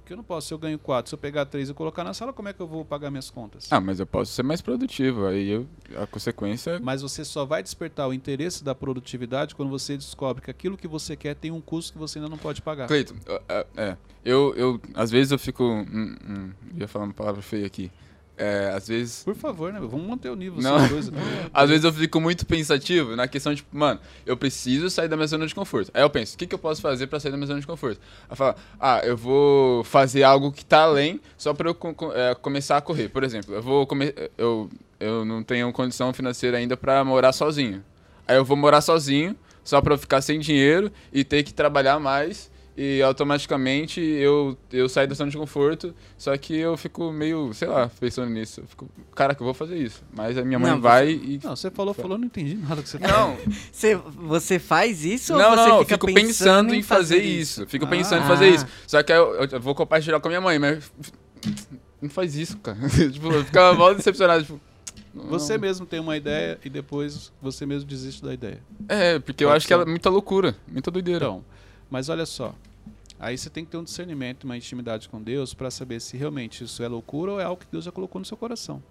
[0.06, 2.13] Porque eu não posso, se eu ganho 4, se eu pegar 3 e colocar na
[2.13, 3.68] sala, como é que eu vou pagar minhas contas?
[3.72, 5.26] Ah, mas eu posso ser mais produtivo.
[5.26, 5.68] Aí eu,
[6.00, 6.80] a consequência é.
[6.80, 10.88] Mas você só vai despertar o interesse da produtividade quando você descobre que aquilo que
[10.88, 12.86] você quer tem um custo que você ainda não pode pagar.
[12.86, 13.15] Cleiton,
[13.50, 14.80] é, é, eu, eu.
[14.94, 15.63] Às vezes eu fico.
[15.63, 17.91] Hum, hum, ia falar uma palavra feia aqui.
[18.38, 19.24] É, às vezes.
[19.24, 19.80] Por favor, né?
[19.80, 20.62] Vamos manter o nível.
[20.62, 20.88] Não.
[20.89, 21.21] coisas, né?
[21.54, 25.15] Às vezes eu fico muito pensativo na questão de, tipo, mano, eu preciso sair da
[25.15, 25.89] minha zona de conforto.
[25.93, 27.67] Aí eu penso, o que, que eu posso fazer pra sair da minha zona de
[27.67, 28.00] conforto?
[28.24, 31.78] Aí eu falo, ah, eu vou fazer algo que tá além só pra eu
[32.13, 33.08] é, começar a correr.
[33.08, 34.32] Por exemplo, eu vou comer.
[34.38, 34.69] Eu,
[35.00, 37.84] eu não tenho condição financeira ainda pra morar sozinho.
[38.28, 42.00] Aí eu vou morar sozinho, só pra eu ficar sem dinheiro e ter que trabalhar
[42.00, 42.52] mais.
[42.78, 47.70] E automaticamente eu, eu saio da zona de conforto, só que eu fico meio, sei
[47.70, 48.60] lá, pensando nisso.
[48.62, 50.04] Eu fico, cara, que eu vou fazer isso.
[50.14, 52.90] Mas a minha mãe Não, vai e Não, você falou, falou, não entendi nada que
[52.90, 53.16] você falou.
[53.30, 53.38] não,
[53.72, 57.62] Você, você faz isso não, ou você não, eu fica fico pensando, em fazer isso?
[57.62, 57.70] isso.
[57.70, 57.90] Fico Ah.
[57.90, 58.66] pensando em fazer isso.
[58.86, 60.92] Só que eu, eu vou compartilhar com a minha mãe, mas.
[62.02, 62.78] Não faz isso, cara.
[63.10, 64.44] tipo, eu ficava mal decepcionado.
[64.44, 64.60] Tipo,
[65.14, 65.28] não.
[65.28, 68.60] Você mesmo tem uma ideia e depois você mesmo desiste da ideia.
[68.90, 71.26] É, porque eu Pode acho que ela é muita loucura, muita doideira.
[71.26, 71.44] Então,
[71.89, 72.56] mas olha só.
[73.19, 76.63] Aí você tem que ter um discernimento, uma intimidade com Deus para saber se realmente
[76.63, 78.84] isso é loucura ou é algo que Deus já colocou no seu coração.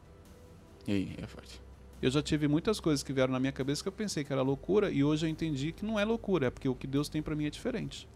[0.86, 1.60] E aí, é forte.
[2.00, 4.42] Eu já tive muitas coisas que vieram na minha cabeça que eu pensei que era
[4.42, 7.22] loucura e hoje eu entendi que não é loucura, é porque o que Deus tem
[7.22, 8.08] para mim é diferente.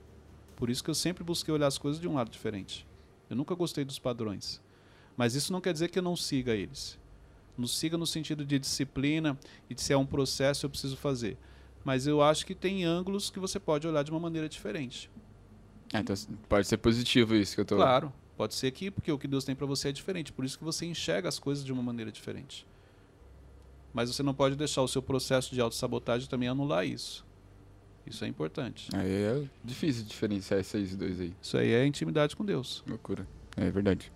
[0.57, 2.87] Por isso que eu sempre busquei olhar as coisas de um lado diferente.
[3.31, 4.61] Eu nunca gostei dos padrões.
[5.17, 6.99] Mas isso não quer dizer que eu não siga eles.
[7.57, 9.39] Não siga no sentido de disciplina
[9.69, 11.37] e de se é um processo eu preciso fazer.
[11.85, 15.11] Mas eu acho que tem ângulos que você pode olhar de uma maneira diferente.
[15.93, 16.15] Ah, então
[16.49, 17.77] pode ser positivo isso que eu tô.
[17.77, 20.59] Claro, pode ser que porque o que Deus tem para você é diferente, por isso
[20.59, 22.67] que você enxerga as coisas de uma maneira diferente.
[23.93, 27.27] Mas você não pode deixar o seu processo de autossabotagem também anular isso.
[28.07, 28.89] Isso é importante.
[28.95, 31.35] Aí é difícil diferenciar esses dois aí.
[31.43, 32.83] Isso aí é intimidade com Deus.
[32.87, 33.27] Loucura.
[33.57, 34.13] É verdade.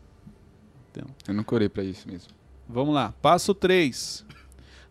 [0.90, 1.06] Então.
[1.26, 2.32] Eu não corei pra isso mesmo.
[2.68, 3.12] Vamos lá.
[3.20, 4.24] Passo 3.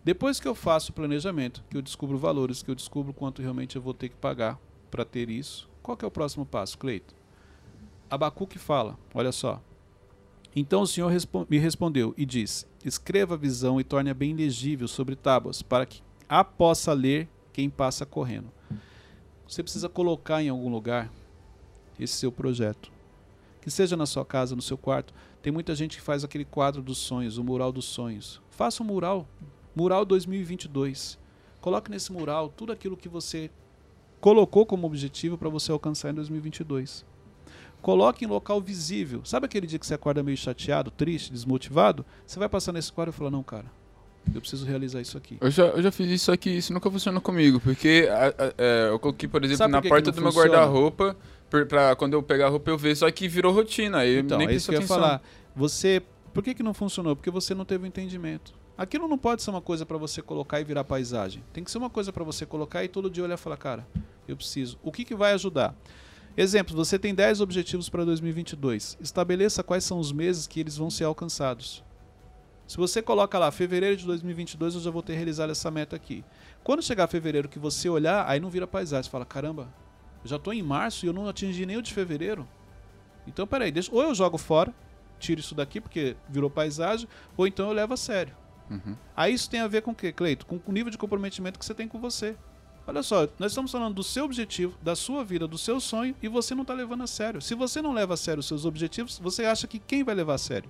[0.03, 3.75] Depois que eu faço o planejamento, que eu descubro valores, que eu descubro quanto realmente
[3.75, 4.59] eu vou ter que pagar
[4.89, 7.13] para ter isso, qual que é o próximo passo, Cleito?
[8.09, 9.61] Abacuque fala, olha só.
[10.55, 14.87] Então o Senhor respo me respondeu e disse: Escreva a visão e torne-a bem legível
[14.87, 18.51] sobre tábuas, para que a possa ler quem passa correndo.
[19.47, 21.11] Você precisa colocar em algum lugar
[21.99, 22.91] esse seu projeto.
[23.61, 25.13] Que seja na sua casa, no seu quarto.
[25.41, 28.41] Tem muita gente que faz aquele quadro dos sonhos, o mural dos sonhos.
[28.49, 29.27] Faça um mural.
[29.75, 31.17] Mural 2022.
[31.60, 33.49] Coloque nesse mural tudo aquilo que você
[34.19, 37.05] colocou como objetivo para você alcançar em 2022.
[37.81, 39.21] Coloque em local visível.
[39.25, 42.05] Sabe aquele dia que você acorda meio chateado, triste, desmotivado?
[42.25, 43.65] Você vai passar nesse quadro e falar: Não, cara,
[44.34, 45.38] eu preciso realizar isso aqui.
[45.41, 48.89] Eu já, eu já fiz isso aqui, isso nunca funcionou comigo, porque a- a- é,
[48.89, 50.49] eu coloquei, por exemplo, Sabe na que porta do meu funciona?
[50.57, 51.17] guarda-roupa,
[51.49, 54.38] per- pra quando eu pegar a roupa eu ver, só que virou rotina, aí Então,
[54.38, 55.21] nem é isso que eu ia falar.
[55.55, 56.03] Você,
[56.34, 57.15] por que, que não funcionou?
[57.15, 58.53] Porque você não teve o entendimento.
[58.82, 61.44] Aquilo não pode ser uma coisa para você colocar e virar paisagem.
[61.54, 63.88] Tem que ser uma coisa para você colocar e todo dia olhar e falar, cara,
[64.28, 64.80] eu preciso.
[64.82, 65.76] O que, que vai ajudar?
[66.36, 68.98] Exemplo, você tem 10 objetivos para 2022.
[69.00, 71.84] Estabeleça quais são os meses que eles vão ser alcançados.
[72.67, 76.26] Se você coloca lá, fevereiro de 2022, eu já vou ter realizado essa meta aqui.
[76.63, 79.04] Quando chegar fevereiro que você olhar, aí não vira paisagem.
[79.04, 79.72] Você fala, caramba,
[80.24, 82.50] eu já estou em março e eu não atingi nem o de fevereiro.
[83.28, 84.74] Então, peraí, deixa, ou eu jogo fora,
[85.20, 88.40] tiro isso daqui porque virou paisagem, ou então eu levo a sério.
[88.71, 88.95] Uhum.
[89.15, 90.45] Aí isso tem a ver com o quê, Cleito?
[90.45, 92.38] Com o nível de comprometimento que você tem com você.
[92.88, 96.27] Olha só, nós estamos falando do seu objetivo, da sua vida, do seu sonho, e
[96.27, 97.41] você não está levando a sério.
[97.41, 100.36] Se você não leva a sério os seus objetivos, você acha que quem vai levar
[100.36, 100.69] a sério?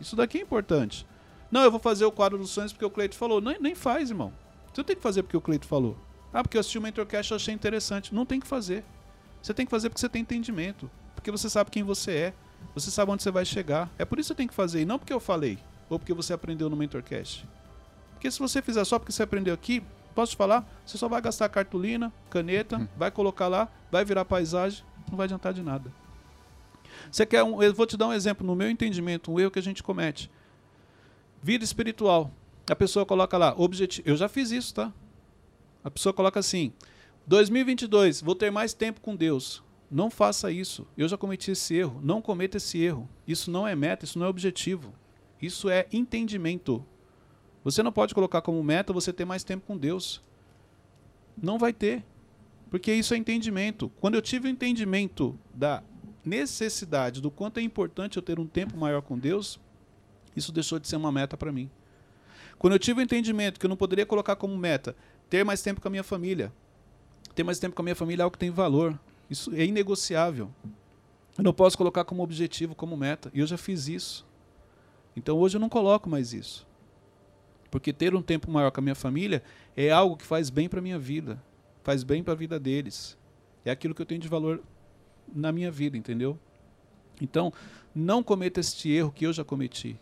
[0.00, 1.06] Isso daqui é importante.
[1.50, 3.40] Não, eu vou fazer o quadro dos sonhos porque o Cleito falou.
[3.40, 4.32] Nem, nem faz, irmão.
[4.72, 5.96] Você tem que fazer porque o Cleito falou.
[6.32, 8.14] Ah, porque eu assisti o Mentorcast e achei interessante.
[8.14, 8.84] Não tem que fazer.
[9.42, 10.90] Você tem que fazer porque você tem entendimento.
[11.14, 12.34] Porque você sabe quem você é.
[12.74, 13.90] Você sabe onde você vai chegar.
[13.98, 14.82] É por isso que você tem que fazer.
[14.82, 15.58] E não porque eu falei.
[15.88, 17.46] Ou porque você aprendeu no Mentorcast.
[18.12, 19.82] Porque se você fizer só porque você aprendeu aqui,
[20.14, 20.66] posso te falar?
[20.84, 22.88] Você só vai gastar cartolina, caneta, Hum.
[22.96, 25.92] vai colocar lá, vai virar paisagem, não vai adiantar de nada.
[27.10, 29.58] Você quer um, eu vou te dar um exemplo, no meu entendimento, um erro que
[29.58, 30.30] a gente comete.
[31.42, 32.30] Vida espiritual.
[32.68, 34.08] A pessoa coloca lá, objetivo.
[34.08, 34.92] Eu já fiz isso, tá?
[35.84, 36.72] A pessoa coloca assim:
[37.26, 39.62] 2022, vou ter mais tempo com Deus.
[39.88, 40.84] Não faça isso.
[40.96, 42.00] Eu já cometi esse erro.
[42.02, 43.08] Não cometa esse erro.
[43.26, 44.92] Isso não é meta, isso não é objetivo.
[45.40, 46.84] Isso é entendimento.
[47.64, 50.22] Você não pode colocar como meta você ter mais tempo com Deus.
[51.40, 52.04] Não vai ter.
[52.70, 53.90] Porque isso é entendimento.
[54.00, 55.82] Quando eu tive o entendimento da
[56.24, 59.60] necessidade, do quanto é importante eu ter um tempo maior com Deus,
[60.34, 61.70] isso deixou de ser uma meta para mim.
[62.58, 64.96] Quando eu tive o entendimento que eu não poderia colocar como meta
[65.28, 66.52] ter mais tempo com a minha família,
[67.34, 68.98] ter mais tempo com a minha família é algo que tem valor.
[69.28, 70.50] Isso é inegociável.
[71.36, 73.30] Eu não posso colocar como objetivo, como meta.
[73.34, 74.26] E eu já fiz isso.
[75.16, 76.66] Então hoje eu não coloco mais isso.
[77.70, 79.42] Porque ter um tempo maior com a minha família
[79.76, 81.42] é algo que faz bem para minha vida,
[81.82, 83.16] faz bem para a vida deles.
[83.64, 84.62] É aquilo que eu tenho de valor
[85.34, 86.38] na minha vida, entendeu?
[87.20, 87.52] Então,
[87.94, 89.98] não cometa este erro que eu já cometi.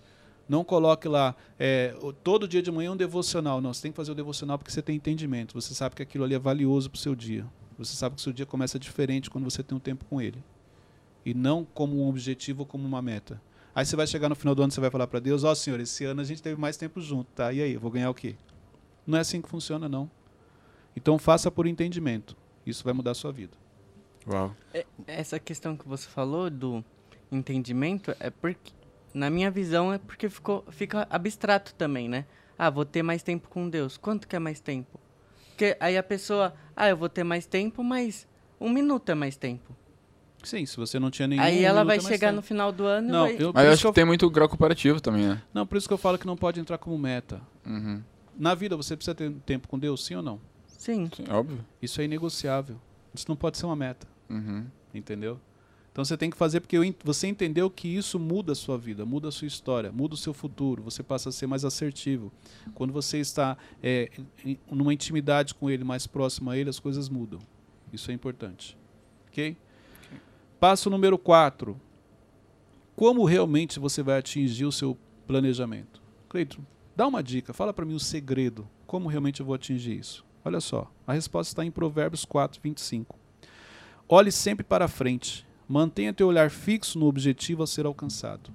[0.48, 3.60] Não coloque lá é, todo dia de manhã um devocional.
[3.60, 5.54] Não, você tem que fazer o devocional porque você tem entendimento.
[5.54, 7.46] Você sabe que aquilo ali é valioso para o seu dia.
[7.78, 10.42] Você sabe que o seu dia começa diferente quando você tem um tempo com ele.
[11.24, 13.40] E não como um objetivo ou como uma meta.
[13.74, 15.54] Aí você vai chegar no final do ano e você vai falar para Deus: Ó
[15.54, 17.52] Senhor, esse ano a gente teve mais tempo junto, tá?
[17.52, 18.36] E aí, eu vou ganhar o quê?
[19.06, 20.10] Não é assim que funciona, não.
[20.96, 22.36] Então faça por entendimento.
[22.64, 23.56] Isso vai mudar a sua vida.
[24.26, 24.54] Uau.
[24.72, 26.84] É, Essa questão que você falou do
[27.30, 28.72] entendimento é porque,
[29.12, 32.24] na minha visão, é porque ficou, fica abstrato também, né?
[32.56, 33.96] Ah, vou ter mais tempo com Deus.
[33.96, 34.98] Quanto que é mais tempo?
[35.48, 38.26] Porque aí a pessoa, ah, eu vou ter mais tempo, mas
[38.60, 39.76] um minuto é mais tempo.
[40.44, 41.42] Sim, se você não tinha nenhum.
[41.42, 42.36] aí ela vai chegar tempo.
[42.36, 43.42] no final do ano Não, e vai...
[43.44, 45.42] eu, Mas eu acho que eu- tem muito grau comparativo também, né?
[45.52, 47.40] não, por isso que eu falo que não pode entrar como meta.
[47.66, 48.02] Uhum.
[48.38, 50.40] Na vida você precisa ter tempo com Deus, sim ou não?
[50.66, 51.08] Sim.
[51.16, 51.64] Sim, óbvio.
[51.80, 52.76] Isso é inegociável.
[53.14, 54.06] Isso não pode ser uma meta.
[54.28, 54.64] Uhum.
[54.92, 55.40] Entendeu?
[55.92, 59.28] Então você tem que fazer porque você entendeu que isso muda a sua vida, muda
[59.28, 60.82] a sua história, muda o seu futuro.
[60.82, 62.32] Você passa a ser mais assertivo.
[62.74, 64.10] Quando você está é,
[64.44, 67.38] em- numa intimidade com ele, mais próximo a ele, as coisas mudam.
[67.92, 68.76] Isso é importante.
[69.28, 69.56] Ok?
[70.64, 71.78] Passo número 4.
[72.96, 74.96] Como realmente você vai atingir o seu
[75.26, 76.00] planejamento?
[76.26, 76.62] Cleiton,
[76.96, 78.66] dá uma dica, fala para mim o segredo.
[78.86, 80.24] Como realmente eu vou atingir isso?
[80.42, 83.14] Olha só, a resposta está em Provérbios 4, 25.
[84.08, 85.46] Olhe sempre para frente.
[85.68, 88.50] Mantenha teu olhar fixo no objetivo a ser alcançado.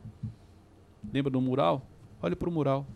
[1.14, 1.88] Lembra do mural?
[2.24, 2.88] Olhe para o mural.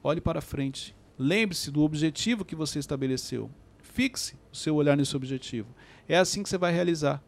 [0.00, 0.94] Olhe para frente.
[1.18, 3.50] Lembre-se do objetivo que você estabeleceu.
[3.82, 5.74] Fixe o seu olhar nesse objetivo.
[6.08, 7.20] É assim que você vai realizar.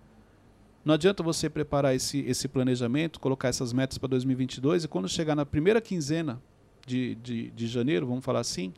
[0.86, 5.34] Não adianta você preparar esse, esse planejamento, colocar essas metas para 2022 e quando chegar
[5.34, 6.40] na primeira quinzena
[6.86, 8.72] de, de, de janeiro, vamos falar assim,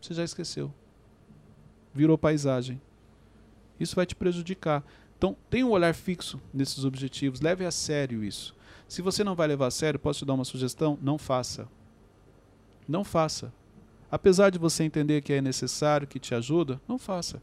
[0.00, 0.72] você já esqueceu.
[1.92, 2.80] Virou paisagem.
[3.80, 4.84] Isso vai te prejudicar.
[5.16, 8.54] Então, tenha um olhar fixo nesses objetivos, leve a sério isso.
[8.86, 10.96] Se você não vai levar a sério, posso te dar uma sugestão?
[11.02, 11.66] Não faça.
[12.86, 13.52] Não faça.
[14.08, 17.42] Apesar de você entender que é necessário, que te ajuda, não faça.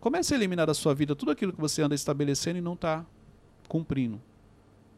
[0.00, 3.04] Comece a eliminar da sua vida tudo aquilo que você anda estabelecendo e não está
[3.68, 4.20] cumprindo.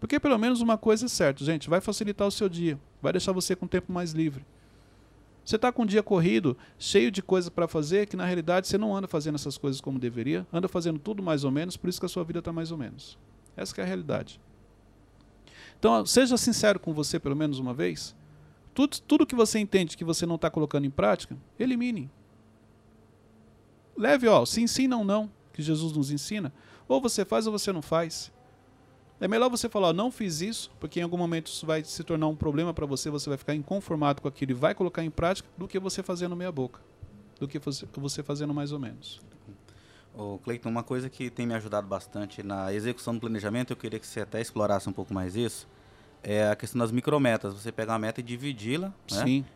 [0.00, 3.32] Porque pelo menos uma coisa é certa, gente, vai facilitar o seu dia, vai deixar
[3.32, 4.44] você com tempo mais livre.
[5.44, 8.76] Você está com um dia corrido, cheio de coisas para fazer, que na realidade você
[8.76, 11.98] não anda fazendo essas coisas como deveria, anda fazendo tudo mais ou menos, por isso
[11.98, 13.18] que a sua vida está mais ou menos.
[13.56, 14.38] Essa é a realidade.
[15.78, 18.14] Então, seja sincero com você pelo menos uma vez.
[18.74, 22.11] Tudo, tudo que você entende que você não está colocando em prática, elimine.
[23.98, 26.52] Leve, ó, sim, sim, não, não, que Jesus nos ensina.
[26.87, 28.32] Ou você faz ou você não faz.
[29.20, 32.04] É melhor você falar, ó, não fiz isso, porque em algum momento isso vai se
[32.04, 35.11] tornar um problema para você, você vai ficar inconformado com aquilo e vai colocar em
[35.11, 36.80] prática, do que você fazendo meia boca.
[37.40, 39.20] Do que você, fazendo mais ou menos.
[40.14, 43.98] Ô, Cleiton, uma coisa que tem me ajudado bastante na execução do planejamento, eu queria
[43.98, 45.68] que você até explorasse um pouco mais isso,
[46.22, 47.54] é a questão das micrometas.
[47.54, 48.94] Você pegar uma meta e dividi-la, né?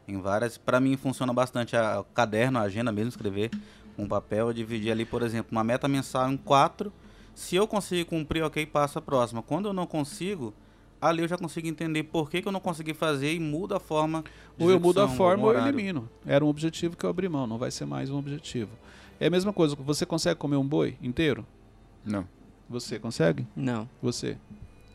[0.06, 0.56] Em várias.
[0.56, 3.50] Para mim funciona bastante a, o caderno, a agenda mesmo, escrever
[3.96, 6.92] com papel, eu dividir ali, por exemplo, uma meta mensal em quatro.
[7.34, 9.42] Se eu conseguir cumprir, ok, passo a próxima.
[9.42, 10.52] Quando eu não consigo,
[11.00, 13.80] ali eu já consigo entender por que, que eu não consegui fazer e muda a
[13.80, 14.22] forma.
[14.56, 16.08] de Ou eu mudo a forma ou eu elimino.
[16.24, 18.70] Era um objetivo que eu abri mão, não vai ser mais um objetivo.
[19.18, 21.46] É a mesma coisa, você consegue comer um boi inteiro?
[22.04, 22.26] Não.
[22.68, 23.46] Você consegue?
[23.54, 23.88] Não.
[24.00, 24.36] Você?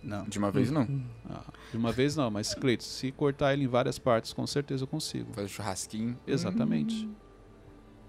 [0.04, 0.24] Não.
[0.26, 0.88] De uma vez não.
[1.30, 4.84] Ah, de uma vez não, mas Cleiton, se cortar ele em várias partes, com certeza
[4.84, 5.34] eu consigo.
[5.34, 6.18] Fazer churrasquinho.
[6.26, 7.10] Exatamente.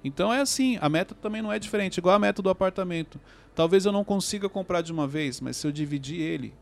[0.02, 3.20] Então é assim, a meta também não é diferente, igual a meta do apartamento.
[3.54, 6.54] Talvez eu não consiga comprar de uma vez, mas se eu dividir ele.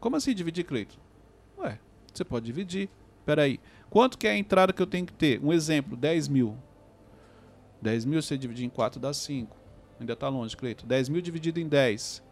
[0.00, 0.98] Como assim dividir, Cleiton?
[1.58, 1.78] Ué,
[2.12, 2.88] você pode dividir.
[3.24, 3.60] Peraí.
[3.90, 5.40] Quanto que é a entrada que eu tenho que ter?
[5.42, 6.56] Um exemplo, 10 mil.
[7.80, 9.56] 10 mil você dividir em 4 dá 5.
[10.00, 10.86] Ainda tá longe, Cleiton.
[10.86, 12.22] 10 mil dividido em 10.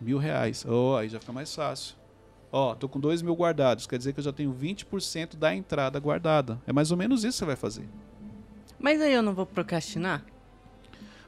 [0.00, 0.64] Mil reais.
[0.68, 1.96] Oh, aí já fica mais fácil.
[2.52, 3.86] Ó, tô com 2 mil guardados.
[3.86, 6.60] Quer dizer que eu já tenho 20% da entrada guardada.
[6.66, 7.88] É mais ou menos isso que você vai fazer.
[8.84, 10.22] Mas aí eu não vou procrastinar?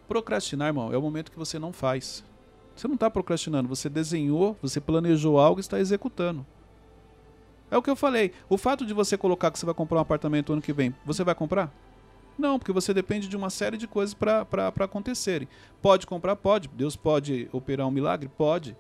[0.07, 2.23] Procrastinar, irmão, é o momento que você não faz.
[2.75, 6.45] Você não está procrastinando, você desenhou, você planejou algo e está executando.
[7.71, 8.31] É o que eu falei.
[8.47, 11.25] O fato de você colocar que você vai comprar um apartamento ano que vem, você
[11.25, 11.73] vai comprar?
[12.38, 14.45] Não, porque você depende de uma série de coisas para
[14.81, 15.49] acontecerem.
[15.81, 16.37] Pode comprar?
[16.37, 16.69] Pode.
[16.69, 18.29] Deus pode operar um milagre?
[18.37, 18.77] Pode.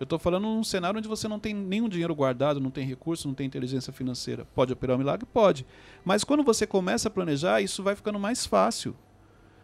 [0.00, 3.28] Eu estou falando num cenário onde você não tem nenhum dinheiro guardado, não tem recurso,
[3.28, 4.46] não tem inteligência financeira.
[4.54, 5.26] Pode operar um milagre?
[5.30, 5.66] Pode.
[6.02, 8.96] Mas quando você começa a planejar, isso vai ficando mais fácil.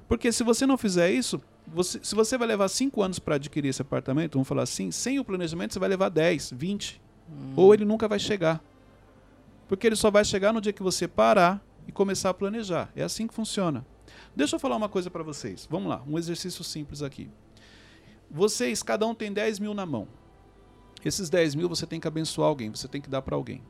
[0.07, 3.71] Porque se você não fizer isso, você- se você vai levar 5 anos para adquirir
[3.71, 7.01] esse apartamento, vamos falar assim, sem o planejamento você vai levar 10, 20.
[7.57, 8.63] Ou ele nunca vai chegar.
[9.67, 12.93] Porque ele só vai chegar no dia que você parar e começar a planejar.
[12.95, 13.85] É assim que funciona.
[14.37, 15.67] Deixa eu falar uma coisa para vocês.
[15.69, 17.29] Vamos lá, um exercício simples aqui.
[18.31, 20.07] Vocês, cada um tem 10 mil na mão.
[21.07, 23.63] Esses 10 mil você tem que abençoar alguém, você tem que dar para alguém.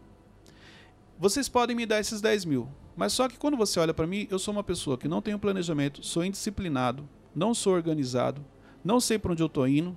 [1.18, 4.26] Vocês podem me dar esses 10 mil, mas só que quando você olha para mim,
[4.30, 8.42] eu sou uma pessoa que não tem planejamento, sou indisciplinado, não sou organizado,
[8.82, 9.94] não sei para onde eu estou indo.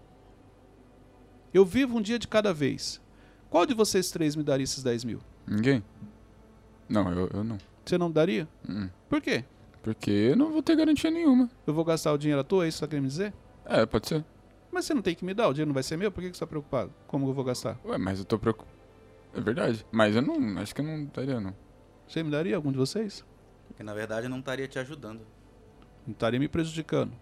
[1.53, 3.01] Eu vivo um dia de cada vez.
[3.49, 5.21] Qual de vocês três me daria esses 10 mil?
[5.47, 5.81] Ninguém?
[6.89, 7.57] Não, eu, eu não.
[7.85, 8.49] Você não me daria?
[8.67, 8.89] Hum.
[9.07, 9.45] Por quê?
[9.81, 11.49] Porque eu não vou ter garantia nenhuma.
[11.65, 13.33] Eu vou gastar o dinheiro à toa, é isso que você tá querendo me dizer?
[13.65, 14.25] É, pode ser.
[14.71, 16.29] Mas você não tem que me dar, o dinheiro não vai ser meu, por que
[16.29, 16.93] que você está preocupado?
[17.07, 17.79] Como eu vou gastar?
[17.85, 18.77] Ué, mas eu tô preocupado.
[19.33, 19.85] É verdade.
[19.91, 20.59] Mas eu não.
[20.59, 21.55] Acho que eu não daria, não.
[22.07, 23.23] Você me daria algum de vocês?
[23.67, 25.21] Porque na verdade não estaria te ajudando.
[26.05, 27.13] Não estaria me prejudicando.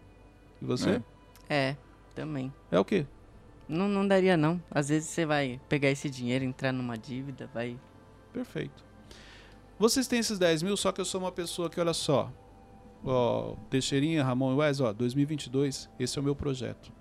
[0.62, 1.02] E você?
[1.50, 1.70] É.
[1.70, 1.78] É,
[2.16, 2.54] também.
[2.72, 3.06] É o quê?
[3.68, 4.62] Não, não daria não.
[4.72, 7.78] Às vezes você vai pegar esse dinheiro, entrar numa dívida, vai...
[8.32, 8.86] Perfeito.
[9.78, 12.32] Vocês têm esses 10 mil, só que eu sou uma pessoa que, olha só.
[13.04, 16.92] Ó, Teixeirinha, Ramon e Wes, ó, 2022, esse é o meu projeto.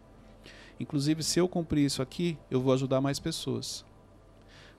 [0.78, 3.84] Inclusive, se eu cumprir isso aqui, eu vou ajudar mais pessoas.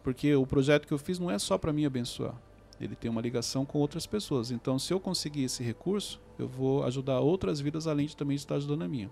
[0.04, 2.36] Porque o projeto que eu fiz não é só para mim abençoar.
[2.80, 4.52] Ele tem uma ligação com outras pessoas.
[4.52, 8.56] Então, se eu conseguir esse recurso, eu vou ajudar outras vidas além de também estar
[8.56, 9.12] ajudando a minha.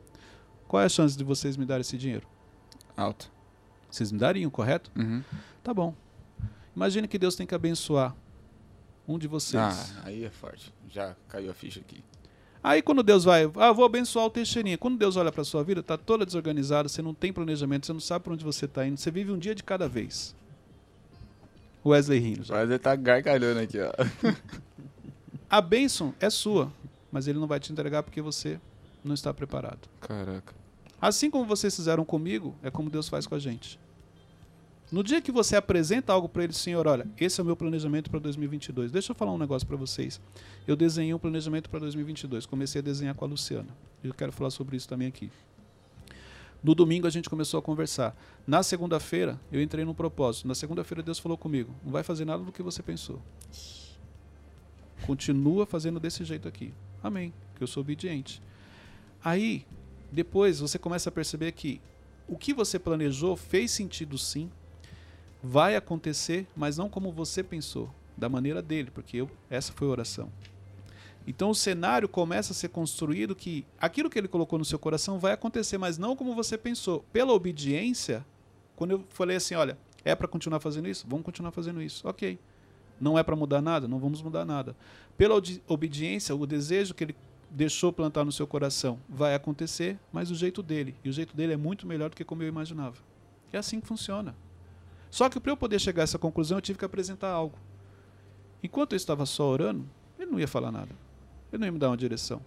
[0.67, 2.27] Qual é a chance de vocês me darem esse dinheiro?
[2.95, 3.31] Alto.
[3.89, 4.91] Vocês me dariam, correto?
[4.95, 5.23] Uhum.
[5.63, 5.95] Tá bom.
[6.75, 8.15] Imagine que Deus tem que abençoar
[9.07, 9.61] um de vocês.
[9.61, 10.73] Ah, aí é forte.
[10.89, 12.03] Já caiu a ficha aqui.
[12.65, 14.75] Aí quando Deus vai, ah, vou abençoar o Teixeirinha.
[14.75, 17.99] Quando Deus olha para sua vida, tá toda desorganizada, você não tem planejamento, você não
[17.99, 20.35] sabe para onde você tá indo, você vive um dia de cada vez.
[21.85, 22.43] Wesley rindo.
[22.55, 23.91] ele tá gargalhando aqui, ó.
[25.47, 26.73] A bênção é sua,
[27.11, 28.59] mas ele não vai te entregar porque você
[29.03, 29.87] não está preparado.
[30.01, 30.55] Caraca.
[30.99, 33.79] Assim como vocês fizeram comigo, é como Deus faz com a gente.
[34.95, 38.09] No dia que você apresenta algo para ele, Senhor, olha, esse é o meu planejamento
[38.09, 38.93] para 2022.
[38.93, 40.21] Deixa eu falar um negócio para vocês.
[40.65, 42.45] Eu desenhei um planejamento para 2022.
[42.45, 43.67] Comecei a desenhar com a Luciana.
[44.01, 45.29] Eu quero falar sobre isso também aqui.
[46.63, 48.15] No domingo a gente começou a conversar.
[48.47, 50.47] Na segunda-feira eu entrei num propósito.
[50.47, 53.21] Na segunda-feira Deus falou comigo: não vai fazer nada do que você pensou.
[55.05, 56.73] Continua fazendo desse jeito aqui.
[57.03, 57.33] Amém.
[57.57, 58.41] Que eu sou obediente.
[59.21, 59.65] Aí,
[60.09, 61.81] depois você começa a perceber que
[62.29, 64.49] o que você planejou fez sentido sim,
[65.43, 69.91] vai acontecer, mas não como você pensou, da maneira dele, porque eu, essa foi a
[69.91, 70.31] oração.
[71.27, 75.17] Então o cenário começa a ser construído que aquilo que ele colocou no seu coração
[75.17, 77.03] vai acontecer, mas não como você pensou.
[77.11, 78.25] Pela obediência,
[78.75, 81.05] quando eu falei assim, olha, é para continuar fazendo isso?
[81.07, 82.07] Vamos continuar fazendo isso.
[82.07, 82.37] OK.
[83.01, 83.87] Não é para mudar nada?
[83.87, 84.75] Não vamos mudar nada.
[85.17, 85.35] Pela
[85.67, 87.15] obediência, o desejo que ele
[87.49, 90.95] deixou plantar no seu coração vai acontecer, mas do jeito dele.
[91.03, 92.97] E o jeito dele é muito melhor do que como eu imaginava.
[93.51, 94.35] É assim que funciona.
[95.09, 97.57] Só que para eu poder chegar a essa conclusão, eu tive que apresentar algo.
[98.61, 99.85] Enquanto eu estava só orando,
[100.19, 100.95] ele não ia falar nada.
[101.51, 102.41] Ele não ia me dar uma direção.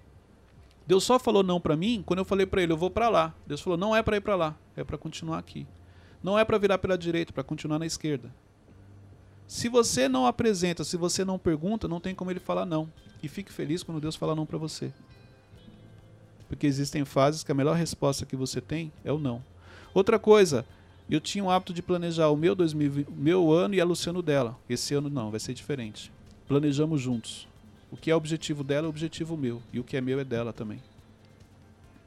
[0.87, 3.35] Deus só falou não para mim quando eu falei para ele, eu vou para lá.
[3.47, 5.67] Deus falou, não é para ir para lá, é para continuar aqui.
[6.23, 8.35] Não é para virar pela direita, para continuar na esquerda.
[9.47, 12.91] Se você não apresenta, se você não pergunta, não tem como ele falar não.
[13.23, 14.93] E fique feliz quando Deus fala não para você.
[16.49, 19.45] Porque existem fases que a melhor resposta que você tem é o não.
[19.95, 20.67] Outra coisa,
[21.15, 24.23] eu tinha o hábito de planejar o meu 2020, o meu ano e a Luciano
[24.23, 24.59] dela.
[24.69, 26.13] Esse ano não, vai ser diferente.
[26.47, 27.49] Planejamos juntos.
[27.91, 29.63] O que é objetivo dela é objetivo meu.
[29.73, 30.83] E o que é meu é dela também.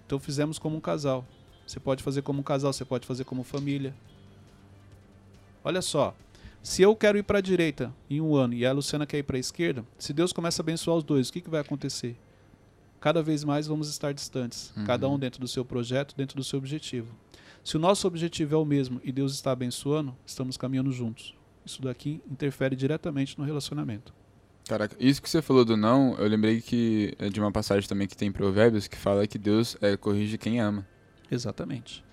[0.06, 1.26] Então fizemos como um casal.
[1.66, 3.94] Você pode fazer como um casal, você pode fazer como família.
[5.64, 6.16] Olha só.
[6.62, 9.24] Se eu quero ir para a direita em um ano e a Luciana quer ir
[9.24, 12.16] para a esquerda, se Deus começa a abençoar os dois, o que, que vai acontecer?
[13.00, 14.72] Cada vez mais vamos estar distantes.
[14.78, 14.86] Uhum.
[14.86, 17.12] Cada um dentro do seu projeto, dentro do seu objetivo.
[17.64, 21.36] Se o nosso objetivo é o mesmo e Deus está abençoando, estamos caminhando juntos.
[21.66, 24.14] Isso daqui interfere diretamente no relacionamento.
[24.68, 28.08] Caraca, isso que você falou do não, eu lembrei que é de uma passagem também
[28.08, 30.88] que tem em Provérbios que fala que Deus é, corrige quem ama.
[31.30, 32.04] Exatamente.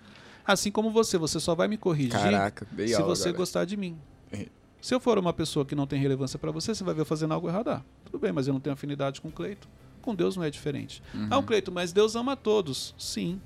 [0.44, 3.38] Assim como você, você só vai me corrigir Caraca, se aula você agora.
[3.38, 3.98] gostar de mim.
[4.32, 4.46] É.
[4.80, 7.06] Se eu for uma pessoa que não tem relevância para você, você vai ver eu
[7.06, 7.68] fazendo algo errado.
[7.68, 9.68] Ah, tudo bem, mas eu não tenho afinidade com o Cleito.
[10.00, 11.02] Com Deus não é diferente.
[11.14, 11.28] Uhum.
[11.30, 12.94] Ah, o Cleito, mas Deus ama todos.
[12.96, 13.40] Sim,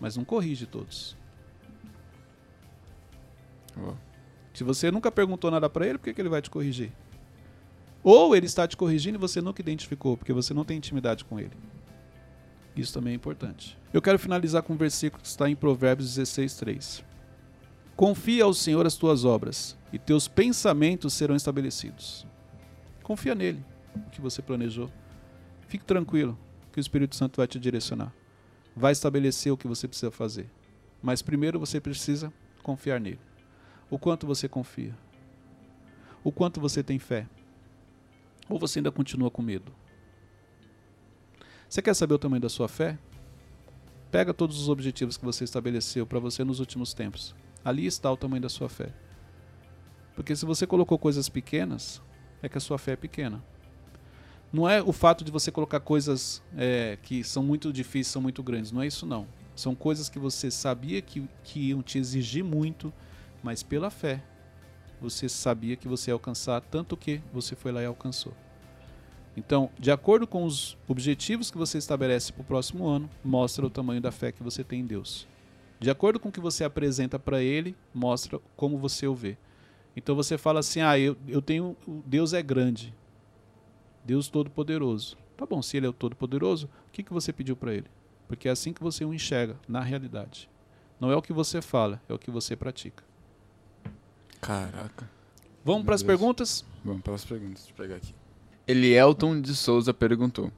[0.00, 1.16] mas não corrige todos.
[4.52, 6.92] Se você nunca perguntou nada para ele, por que, que ele vai te corrigir?
[8.02, 11.38] Ou ele está te corrigindo e você nunca identificou, porque você não tem intimidade com
[11.38, 11.52] ele.
[12.76, 13.78] Isso também é importante.
[13.92, 17.04] Eu quero finalizar com um versículo que está em Provérbios 16, 3.
[17.94, 22.26] Confia ao Senhor as tuas obras, e teus pensamentos serão estabelecidos.
[23.02, 23.62] Confia nele,
[23.94, 24.90] o que você planejou.
[25.68, 26.38] Fique tranquilo,
[26.72, 28.12] que o Espírito Santo vai te direcionar.
[28.74, 30.48] Vai estabelecer o que você precisa fazer.
[31.02, 33.20] Mas primeiro você precisa confiar nele.
[33.92, 34.96] O quanto você confia?
[36.24, 37.28] O quanto você tem fé?
[38.48, 39.70] Ou você ainda continua com medo?
[41.68, 42.98] Você quer saber o tamanho da sua fé?
[44.10, 47.34] Pega todos os objetivos que você estabeleceu para você nos últimos tempos.
[47.62, 48.94] Ali está o tamanho da sua fé.
[50.16, 52.00] Porque se você colocou coisas pequenas,
[52.42, 53.44] é que a sua fé é pequena.
[54.50, 58.42] Não é o fato de você colocar coisas é, que são muito difíceis, são muito
[58.42, 58.72] grandes.
[58.72, 59.28] Não é isso não.
[59.54, 62.90] São coisas que você sabia que, que iam te exigir muito,
[63.42, 64.22] mas pela fé
[65.00, 68.32] você sabia que você ia alcançar tanto que você foi lá e alcançou.
[69.36, 73.70] Então, de acordo com os objetivos que você estabelece para o próximo ano, mostra o
[73.70, 75.26] tamanho da fé que você tem em Deus.
[75.80, 79.36] De acordo com o que você apresenta para Ele, mostra como você o vê.
[79.96, 81.76] Então você fala assim: ah, eu, eu tenho.
[82.06, 82.94] Deus é grande.
[84.04, 85.16] Deus Todo-Poderoso.
[85.36, 87.86] Tá bom, se Ele é o Todo-Poderoso, o que, que você pediu para Ele?
[88.28, 90.48] Porque é assim que você o enxerga na realidade.
[91.00, 93.02] Não é o que você fala, é o que você pratica.
[94.42, 95.08] Caraca.
[95.64, 96.64] Vamos para as perguntas?
[96.84, 98.12] Vamos para as perguntas, deixa eu pegar aqui.
[98.66, 100.50] Elielton de Souza perguntou.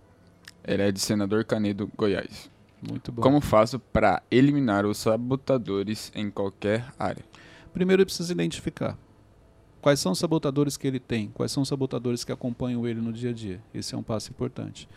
[0.67, 2.51] Ele é de Senador Canedo, Goiás.
[2.81, 3.21] Muito bom.
[3.21, 7.23] Como faço para eliminar os sabotadores em qualquer área?
[7.75, 8.97] Primeiro ele precisa identificar
[9.83, 13.13] quais são os sabotadores que ele tem, quais são os sabotadores que acompanham ele no
[13.13, 13.61] dia a dia.
[13.75, 14.89] Esse é um passo importante.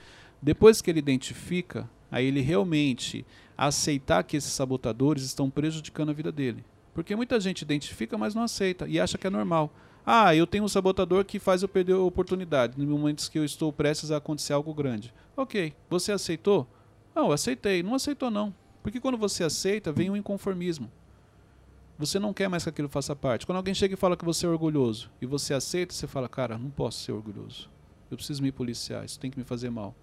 [0.41, 3.25] Depois que ele identifica, aí ele realmente
[3.57, 6.63] aceitar que esses sabotadores estão prejudicando a vida dele.
[6.97, 9.71] Porque muita gente identifica, mas não aceita e acha que é normal.
[10.03, 13.45] Ah, eu tenho um sabotador que faz eu perder a oportunidade no momento que eu
[13.45, 15.13] estou prestes a acontecer algo grande.
[15.35, 16.67] Ok, você aceitou?
[17.13, 17.83] Não, aceitei.
[17.83, 18.51] Não aceitou não.
[18.81, 20.89] Porque quando você aceita, vem um inconformismo.
[21.99, 23.45] Você não quer mais que aquilo faça parte.
[23.45, 26.57] Quando alguém chega e fala que você é orgulhoso e você aceita, você fala, cara,
[26.57, 27.69] não posso ser orgulhoso.
[28.09, 29.93] Eu preciso me policiar, isso tem que me fazer mal.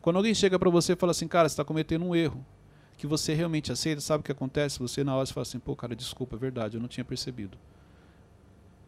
[0.00, 2.44] Quando alguém chega para você e fala assim, cara, você está cometendo um erro,
[3.02, 4.78] que você realmente aceita, sabe o que acontece?
[4.78, 7.58] Você na hora você fala assim, pô, cara, desculpa, é verdade, eu não tinha percebido.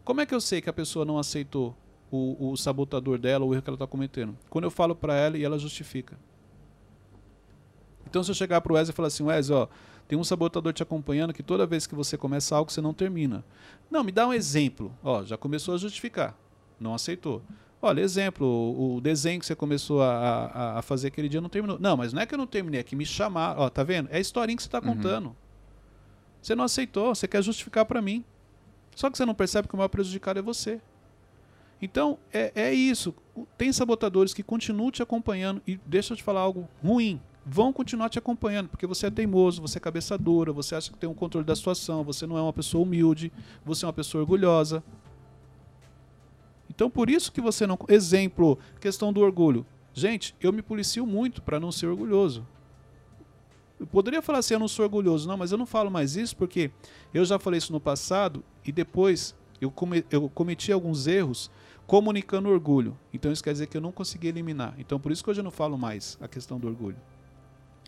[0.04, 1.76] Como é que eu sei que a pessoa não aceitou
[2.12, 4.38] o, o sabotador dela, o erro que ela está cometendo?
[4.48, 6.16] Quando eu falo para ela e ela justifica.
[8.06, 9.66] Então, se eu chegar para o Wesley e falar assim, Wesley, ó,
[10.06, 13.44] tem um sabotador te acompanhando que toda vez que você começa algo, você não termina.
[13.90, 14.96] Não, me dá um exemplo.
[15.02, 16.38] Ó, já começou a justificar.
[16.78, 17.42] Não aceitou.
[17.84, 18.46] Olha, exemplo,
[18.96, 21.78] o, desenho que você começou a, a, a, fazer aquele dia não terminou.
[21.78, 23.60] Não, mas não é que eu não terminei, é que me chamaram.
[23.60, 24.08] Ó, tá vendo?
[24.10, 24.94] É a historinha que você está uhum.
[24.94, 25.36] contando.
[26.40, 28.24] Você não aceitou, você quer justificar para mim.
[28.96, 30.80] Só que você não percebe que o maior prejudicado é você.
[31.82, 33.14] Então, é, é isso.
[33.58, 35.60] Tem sabotadores que continuam te acompanhando.
[35.66, 37.20] E deixa eu te falar algo ruim.
[37.44, 40.96] Vão continuar te acompanhando, porque você é teimoso, você é cabeça dura, você acha que
[40.96, 43.30] tem um controle da situação, você não é uma pessoa humilde,
[43.62, 44.82] você é uma pessoa orgulhosa.
[46.74, 47.78] Então, por isso que você não.
[47.88, 49.64] Exemplo, questão do orgulho.
[49.92, 52.46] Gente, eu me policio muito para não ser orgulhoso.
[53.78, 56.36] Eu poderia falar assim, eu não sou orgulhoso, não, mas eu não falo mais isso
[56.36, 56.70] porque
[57.12, 61.50] eu já falei isso no passado e depois eu, come, eu cometi alguns erros
[61.86, 62.96] comunicando orgulho.
[63.12, 64.74] Então isso quer dizer que eu não consegui eliminar.
[64.78, 66.96] Então por isso que hoje eu não falo mais a questão do orgulho.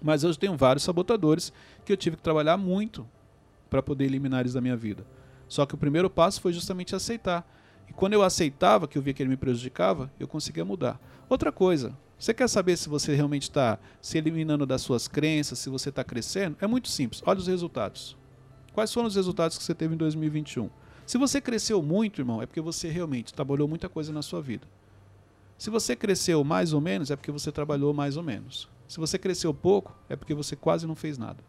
[0.03, 1.53] Mas hoje tenho vários sabotadores
[1.85, 3.07] que eu tive que trabalhar muito
[3.71, 5.07] para poder eliminar eles da minha vida.
[5.49, 7.49] Só que o primeiro passo foi justamente aceitar.
[7.89, 11.01] E quando eu aceitava que eu via que ele me prejudicava, eu conseguia mudar.
[11.29, 15.69] Outra coisa, você quer saber se você realmente está se eliminando das suas crenças, se
[15.69, 16.57] você está crescendo?
[16.61, 17.23] É muito simples.
[17.27, 18.17] Olha os resultados.
[18.73, 20.71] Quais foram os resultados que você teve em 2021?
[21.07, 24.67] Se você cresceu muito, irmão, é porque você realmente trabalhou muita coisa na sua vida.
[25.59, 28.69] Se você cresceu mais ou menos, é porque você trabalhou mais ou menos.
[28.89, 31.43] Se você cresceu pouco, é porque você quase não fez nada.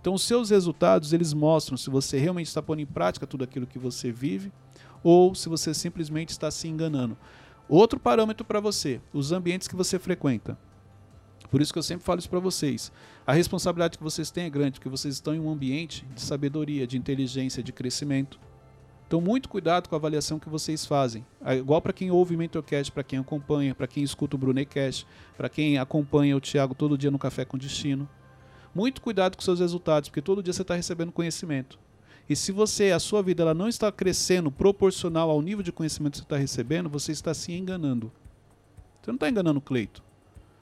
[0.00, 3.66] Então, os seus resultados, eles mostram se você realmente está pondo em prática tudo aquilo
[3.66, 4.52] que você vive
[5.06, 7.16] ou se você simplesmente está se enganando.
[7.68, 10.58] Outro parâmetro para você, os ambientes que você frequenta.
[11.48, 12.90] Por isso que eu sempre falo isso para vocês.
[13.24, 16.88] A responsabilidade que vocês têm é grande, porque vocês estão em um ambiente de sabedoria,
[16.88, 18.40] de inteligência, de crescimento.
[19.06, 21.24] Então, muito cuidado com a avaliação que vocês fazem.
[21.44, 25.06] É igual para quem ouve o Mentorcast, para quem acompanha, para quem escuta o Brunecast,
[25.36, 28.08] para quem acompanha o Thiago todo dia no Café com Destino.
[28.74, 31.78] Muito cuidado com seus resultados, porque todo dia você está recebendo conhecimento.
[32.28, 36.12] E se você, a sua vida ela não está crescendo proporcional ao nível de conhecimento
[36.12, 38.10] que você está recebendo, você está se enganando.
[39.00, 40.02] Você não está enganando o Cleito.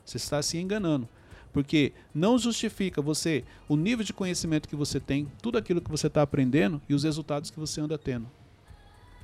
[0.05, 1.09] Você está se enganando.
[1.53, 6.09] Porque não justifica você o nível de conhecimento que você tem, tudo aquilo que você
[6.09, 8.29] está aprendendo e os resultados que você anda tendo.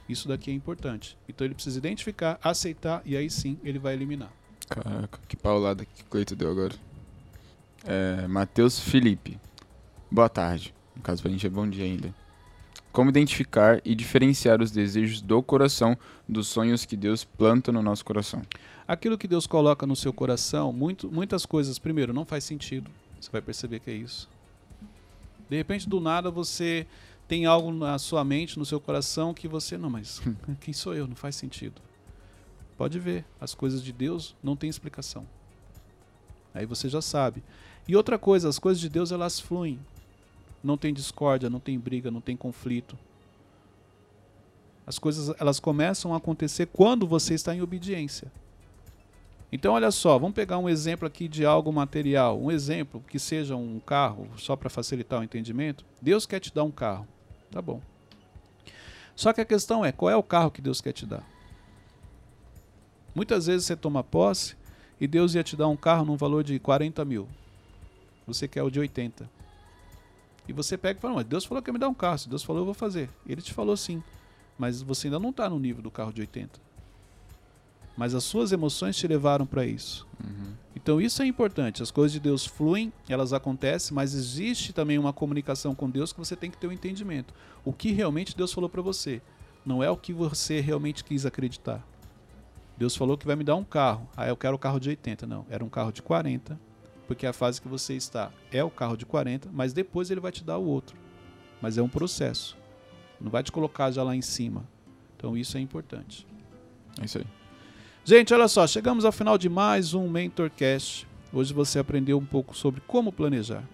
[0.09, 1.19] Isso daqui é importante.
[1.29, 4.33] Então ele precisa identificar, aceitar e aí sim ele vai eliminar.
[4.69, 6.75] Caraca, que paulada que o Cleito deu agora.
[7.85, 9.39] É, Matheus Felipe.
[10.11, 10.75] Boa tarde.
[10.95, 12.15] No caso, pra gente é bom dia ainda.
[12.93, 15.97] Como identificar e diferenciar os desejos do coração
[16.29, 18.43] dos sonhos que Deus planta no nosso coração?
[18.87, 22.91] Aquilo que Deus coloca no seu coração, muito, muitas coisas, primeiro, não faz sentido.
[23.21, 24.29] Você vai perceber que é isso.
[25.49, 26.87] De repente, do nada, você
[27.29, 29.79] tem algo na sua mente, no seu coração, que você.
[29.79, 30.21] Não, mas
[30.61, 31.07] quem sou eu?
[31.07, 31.81] Não faz sentido.
[32.77, 35.25] Pode ver, as coisas de Deus não têm explicação.
[36.53, 37.45] Aí você já sabe.
[37.87, 39.79] E outra coisa, as coisas de Deus elas fluem
[40.63, 42.99] não tem discórdia, não tem briga, não tem conflito.
[44.87, 48.31] As coisas elas começam a acontecer quando você está em obediência.
[49.53, 52.41] Então, olha só, vamos pegar um exemplo aqui de algo material.
[52.41, 55.85] Um exemplo que seja um carro, só para facilitar o entendimento.
[56.01, 57.07] Deus quer te dar um carro.
[57.51, 57.81] Tá bom.
[59.17, 61.25] Só que a questão é: qual é o carro que Deus quer te dar?
[63.13, 64.57] Muitas vezes você toma posse
[65.01, 67.29] e Deus ia te dar um carro num valor de 40 mil.
[68.27, 69.29] Você quer o de 80.
[70.51, 72.19] E você pega e fala, mas Deus falou que ia me dar um carro.
[72.19, 73.09] Se Deus falou, eu vou fazer.
[73.25, 74.03] Ele te falou sim.
[74.59, 76.59] Mas você ainda não está no nível do carro de 80.
[77.97, 80.09] Mas as suas emoções te levaram para isso.
[80.21, 80.53] Uhum.
[80.75, 81.85] Então isso é importante.
[81.85, 86.19] As coisas de Deus fluem, elas acontecem, mas existe também uma comunicação com Deus que
[86.19, 87.33] você tem que ter o um entendimento.
[87.65, 89.23] O que realmente Deus falou para você.
[89.65, 91.87] Não é o que você realmente quis acreditar.
[92.77, 94.09] Deus falou que vai me dar um carro.
[94.17, 95.29] Ah, eu quero o carro de 80.
[95.29, 96.59] Não, era um carro de 40
[97.11, 100.31] Porque a fase que você está é o carro de 40, mas depois ele vai
[100.31, 100.97] te dar o outro.
[101.61, 102.57] Mas é um processo.
[103.21, 104.65] Não vai te colocar já lá em cima.
[105.17, 106.25] Então isso é importante.
[107.01, 107.27] É isso aí.
[108.05, 111.05] Gente, olha só, chegamos ao final de mais um Mentorcast.
[111.33, 113.69] Hoje você aprendeu um pouco sobre como planejar.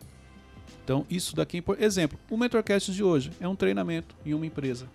[0.82, 1.84] Então, isso daqui é importante.
[1.84, 4.89] Exemplo, o Mentorcast de hoje é um treinamento em uma empresa.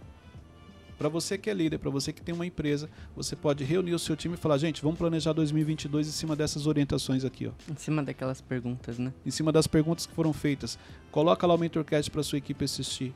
[1.02, 3.98] Para você que é líder, para você que tem uma empresa, você pode reunir o
[3.98, 7.52] seu time e falar: gente, vamos planejar 2022 em cima dessas orientações aqui, ó.
[7.72, 9.12] Em cima daquelas perguntas, né?
[9.26, 10.78] Em cima das perguntas que foram feitas.
[11.12, 13.16] Coloca lá o Mentorcast para sua equipe assistir.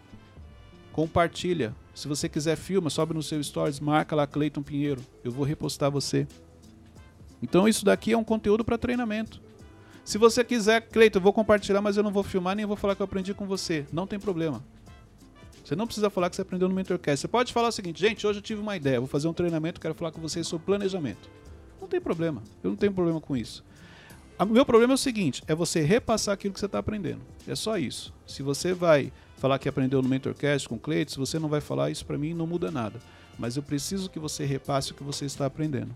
[0.92, 1.76] Compartilha.
[1.94, 5.04] Se você quiser filma, sobe no seu stories, marca lá Cleiton Pinheiro.
[5.24, 6.28] Eu vou repostar você.
[7.40, 9.40] Então isso daqui é um conteúdo para treinamento.
[10.04, 12.96] Se você quiser, Cleiton, eu vou compartilhar, mas eu não vou filmar nem vou falar
[12.96, 13.86] que eu aprendi com você.
[13.94, 14.64] Não tem problema.
[15.66, 17.22] Você não precisa falar que você aprendeu no Mentorcast.
[17.22, 19.82] Você pode falar o seguinte, gente, hoje eu tive uma ideia, vou fazer um treinamento,
[19.82, 21.28] quero falar com vocês sobre planejamento.
[21.82, 22.44] Não tem problema.
[22.64, 23.64] Eu não tenho problema com isso.
[24.38, 27.22] O meu problema é o seguinte, é você repassar aquilo que você está aprendendo.
[27.48, 28.14] É só isso.
[28.28, 31.90] Se você vai falar que aprendeu no Mentorcast com Cleiton, se você não vai falar,
[31.90, 33.00] isso para mim não muda nada.
[33.40, 35.96] Mas eu preciso que você repasse o que você está aprendendo.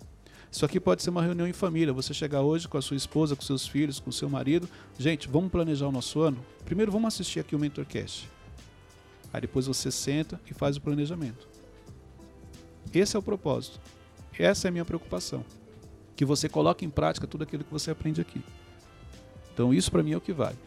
[0.52, 1.94] Isso aqui pode ser uma reunião em família.
[1.94, 4.68] Você chegar hoje com a sua esposa, com seus filhos, com o seu marido.
[4.98, 6.44] Gente, vamos planejar o nosso ano?
[6.66, 8.39] Primeiro vamos assistir aqui o Mentorcast.
[9.32, 11.48] Aí depois você senta e faz o planejamento.
[12.94, 13.80] Esse é o propósito.
[14.38, 15.46] Essa é a minha preocupação.
[16.16, 18.42] Que você coloque em prática tudo aquilo que você aprende aqui.
[19.54, 20.58] Então isso para mim é o que vale.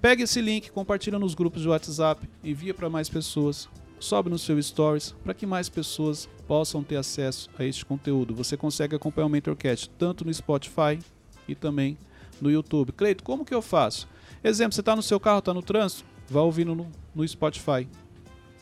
[0.00, 3.68] Pega esse link, compartilha nos grupos de WhatsApp, envia para mais pessoas,
[3.98, 8.34] sobe no seu stories para que mais pessoas possam ter acesso a este conteúdo.
[8.34, 11.00] Você consegue acompanhar o Mentorcast tanto no Spotify
[11.48, 11.98] e também
[12.40, 12.92] no YouTube.
[12.92, 14.06] Cleito, como que eu faço?
[14.44, 17.88] Exemplo, você está no seu carro, está no trânsito, vá ouvindo no, no Spotify.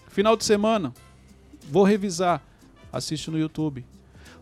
[0.09, 0.95] Final de semana,
[1.71, 2.43] vou revisar,
[2.93, 3.85] assiste no YouTube.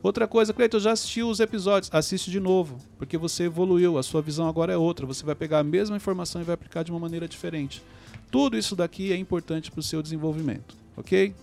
[0.03, 4.21] Outra coisa, Cleiton, já assisti os episódios, assiste de novo, porque você evoluiu, a sua
[4.21, 7.01] visão agora é outra, você vai pegar a mesma informação e vai aplicar de uma
[7.01, 7.83] maneira diferente.
[8.31, 11.35] Tudo isso daqui é importante para o seu desenvolvimento, ok?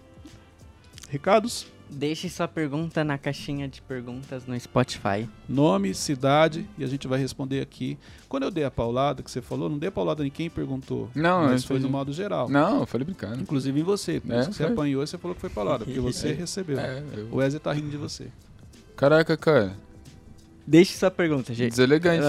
[1.11, 1.67] Recados?
[1.89, 5.27] Deixe sua pergunta na caixinha de perguntas no Spotify.
[5.47, 7.97] Nome, cidade e a gente vai responder aqui.
[8.29, 11.09] Quando eu dei a paulada que você falou, não dei a paulada em quem perguntou.
[11.13, 12.47] Não, mas foi no modo geral.
[12.47, 13.41] Não, eu falei brincando.
[13.41, 14.21] Inclusive em você.
[14.21, 14.71] Por É, isso que você foi.
[14.71, 16.79] apanhou e você falou que foi paulada, porque você recebeu.
[16.79, 18.27] É, eu- O Wesley tá rindo de você.
[18.95, 19.75] Caraca, cara.
[20.65, 21.71] Deixe sua pergunta, gente.
[21.71, 22.23] Deselegante.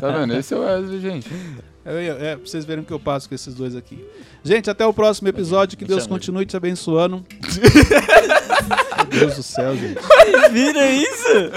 [0.00, 0.34] Tá vendo?
[0.34, 1.30] Esse é o Wesley, gente.
[1.84, 4.04] É, é, é, pra vocês verem o que eu passo com esses dois aqui.
[4.44, 5.76] Gente, até o próximo episódio.
[5.76, 6.14] Que Deus chama.
[6.16, 7.24] continue te abençoando.
[9.12, 9.98] Meu Deus do céu, gente.
[10.52, 11.50] Vira isso?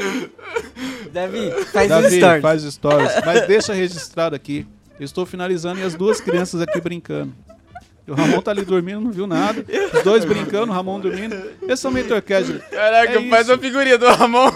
[1.11, 2.41] Davi, faz Davi, story.
[2.41, 3.11] faz stories.
[3.25, 4.65] Mas deixa registrado aqui.
[4.99, 7.33] Eu estou finalizando e as duas crianças aqui brincando.
[8.07, 9.65] E o Ramon tá ali dormindo, não viu nada.
[9.93, 11.35] Os dois brincando, o Ramon dormindo.
[11.67, 12.59] Esse é o Mentorcast.
[12.71, 13.51] Caraca, É faz isso.
[13.51, 14.51] uma figurinha do Ramon.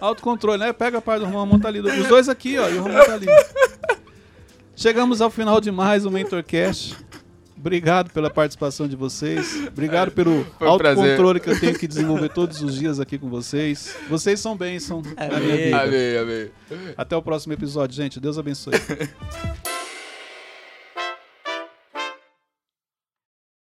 [0.00, 0.72] Autocontrole, né?
[0.72, 1.80] Pega a parte do Ramon, o Ramon tá ali.
[1.80, 3.26] Os dois aqui, ó, e o Ramon tá ali.
[4.76, 6.94] Chegamos ao final de mais um Mentorcast.
[7.56, 9.66] Obrigado pela participação de vocês.
[9.68, 11.02] Obrigado pelo Foi um prazer.
[11.04, 13.96] autocontrole que eu tenho que desenvolver todos os dias aqui com vocês.
[14.08, 15.64] Vocês são bênção na minha Amém.
[15.64, 15.82] vida.
[15.82, 16.52] Amei, amei.
[16.96, 18.20] Até o próximo episódio, gente.
[18.20, 18.74] Deus abençoe.